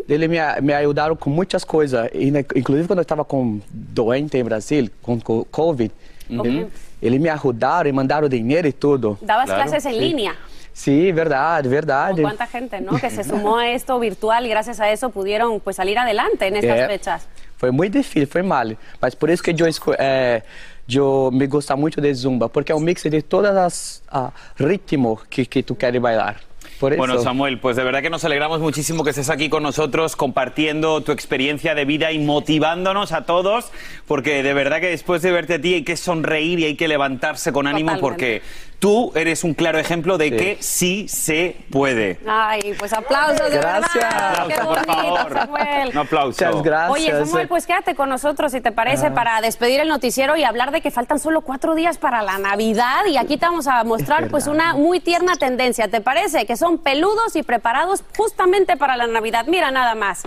ele 0.08 0.28
me, 0.28 0.38
me 0.60 0.72
ajudaram 0.72 1.16
com 1.16 1.28
muitas 1.28 1.64
coisas. 1.64 2.08
E, 2.14 2.30
né, 2.30 2.44
inclusive, 2.54 2.86
quando 2.86 3.00
eu 3.00 3.02
estava 3.02 3.24
com 3.24 3.60
doente 3.70 4.36
em 4.38 4.44
Brasil, 4.44 4.88
com 5.02 5.18
co- 5.20 5.44
Covid, 5.50 5.92
ele, 6.30 6.66
ele 7.02 7.18
me 7.18 7.28
ajudaram 7.28 7.88
e 7.90 7.92
mandaram 7.92 8.28
dinheiro 8.28 8.68
e 8.68 8.72
tudo. 8.72 9.18
Dabas 9.20 9.46
Claro, 9.46 9.62
clases 9.68 9.84
en 9.86 9.92
sí. 9.94 9.98
línea. 9.98 10.36
Sim, 10.74 11.12
verdade, 11.12 11.68
Con 11.68 11.70
verdade. 11.74 12.22
cuánta 12.22 12.46
gente, 12.46 12.80
¿no? 12.80 12.98
Que 12.98 13.10
se 13.10 13.24
sumó 13.24 13.58
a 13.58 13.68
esto 13.70 13.98
virtual 13.98 14.46
y 14.46 14.48
gracias 14.48 14.80
a 14.80 14.90
eso 14.90 15.10
pudieron 15.10 15.60
pues 15.60 15.76
salir 15.76 15.98
adelante 15.98 16.46
en 16.46 16.56
estas 16.56 16.78
É, 16.80 16.86
fechas. 16.86 17.28
Foi 17.58 17.70
muito 17.70 17.98
difícil, 17.98 18.26
foi 18.26 18.42
mal. 18.42 18.74
Mas 19.00 19.14
por 19.14 19.28
isso 19.28 19.42
que 19.42 19.50
eu, 19.52 19.66
esco- 19.68 19.94
é, 19.98 20.42
eu 20.88 21.30
me 21.32 21.46
gosto 21.46 21.76
muito 21.76 22.00
de 22.00 22.12
zumba, 22.14 22.48
porque 22.48 22.72
é 22.72 22.74
um 22.74 22.80
mix 22.80 23.02
de 23.02 23.22
todas 23.22 23.56
as 23.56 24.02
ah, 24.08 24.32
ritmos 24.58 25.20
que, 25.28 25.46
que 25.46 25.62
tu 25.62 25.74
queres 25.74 26.00
bailar. 26.00 26.40
Por 26.78 26.96
Bueno. 26.96 27.20
Samuel, 27.20 27.58
pues 27.58 27.76
de 27.76 27.84
verdad 27.84 28.02
que 28.02 28.10
nos 28.10 28.24
alegramos 28.24 28.60
muchísimo 28.60 29.04
que 29.04 29.10
estés 29.10 29.30
aquí 29.30 29.48
con 29.48 29.62
nosotros 29.62 30.16
compartiendo 30.16 31.00
tu 31.00 31.12
experiencia 31.12 31.76
de 31.76 31.84
vida 31.84 32.10
y 32.10 32.18
motivándonos 32.18 33.12
a 33.12 33.24
todos, 33.24 33.70
porque 34.08 34.42
de 34.42 34.52
verdad 34.52 34.80
que 34.80 34.88
después 34.88 35.22
de 35.22 35.30
verte 35.30 35.54
a 35.54 35.60
ti 35.60 35.74
hay 35.74 35.84
que 35.84 35.96
sonreír 35.96 36.58
y 36.58 36.64
hay 36.64 36.74
que 36.74 36.88
levantarse 36.88 37.52
con 37.52 37.68
ánimo 37.68 37.92
Totalmente. 37.92 38.02
porque 38.02 38.42
tú 38.82 39.12
eres 39.14 39.44
un 39.44 39.54
claro 39.54 39.78
ejemplo 39.78 40.18
de 40.18 40.24
Sí. 40.30 40.36
que 40.36 40.56
sí 40.60 41.06
se 41.08 41.56
puede. 41.70 42.18
Ay, 42.26 42.74
pues 42.76 42.92
aplausos, 42.92 43.48
de 43.48 43.56
Gracias. 43.58 43.94
verdad. 43.94 44.46
Qué 44.48 44.54
por 44.56 44.64
bonito, 44.66 44.92
favor. 44.92 45.32
Samuel. 45.32 45.88
Un 45.92 45.98
aplauso. 45.98 46.44
Muchas 46.46 46.62
gracias. 46.64 46.90
Oye, 46.90 47.24
Samuel, 47.24 47.46
pues 47.46 47.66
quédate 47.66 47.94
con 47.94 48.08
nosotros, 48.08 48.50
si 48.50 48.60
te 48.60 48.72
parece, 48.72 49.12
para 49.12 49.40
despedir 49.40 49.78
el 49.78 49.86
noticiero 49.86 50.36
y 50.36 50.42
hablar 50.42 50.72
de 50.72 50.80
que 50.80 50.90
faltan 50.90 51.20
solo 51.20 51.42
cuatro 51.42 51.76
días 51.76 51.98
para 51.98 52.22
la 52.22 52.38
Navidad. 52.38 53.04
Y 53.06 53.18
aquí 53.18 53.36
te 53.36 53.46
vamos 53.46 53.68
a 53.68 53.84
mostrar, 53.84 54.26
pues, 54.30 54.48
una 54.48 54.74
muy 54.74 54.98
tierna 54.98 55.36
tendencia. 55.36 55.86
¿Te 55.86 56.00
parece? 56.00 56.44
Que 56.44 56.56
son 56.56 56.78
peludos 56.78 57.36
y 57.36 57.44
preparados 57.44 58.02
justamente 58.16 58.76
para 58.76 58.96
la 58.96 59.06
Navidad. 59.06 59.46
Mira 59.46 59.70
nada 59.70 59.94
más. 59.94 60.24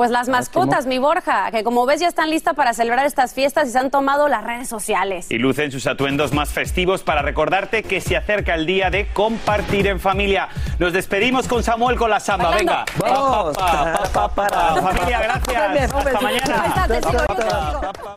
Pues 0.00 0.10
las 0.10 0.30
mascotas, 0.30 0.86
mi 0.86 0.96
Borja, 0.96 1.50
que 1.50 1.62
como 1.62 1.84
ves 1.84 2.00
ya 2.00 2.08
están 2.08 2.30
listas 2.30 2.54
para 2.54 2.72
celebrar 2.72 3.04
estas 3.04 3.34
fiestas 3.34 3.68
y 3.68 3.72
se 3.72 3.78
han 3.78 3.90
tomado 3.90 4.28
las 4.28 4.42
redes 4.42 4.66
sociales. 4.66 5.26
Y 5.30 5.36
lucen 5.36 5.70
sus 5.70 5.86
atuendos 5.86 6.32
más 6.32 6.48
festivos 6.48 7.02
para 7.02 7.20
recordarte 7.20 7.82
que 7.82 8.00
se 8.00 8.16
acerca 8.16 8.54
el 8.54 8.64
día 8.64 8.88
de 8.88 9.08
compartir 9.12 9.86
en 9.86 10.00
familia. 10.00 10.48
Nos 10.78 10.94
despedimos 10.94 11.46
con 11.46 11.62
Samuel 11.62 11.98
con 11.98 12.08
la 12.08 12.18
samba. 12.18 12.56
Venga. 12.56 12.86
Vamos. 12.96 13.54
Familia, 14.80 15.20
gracias. 15.20 15.92
Hasta 15.92 16.20
mañana. 16.22 18.16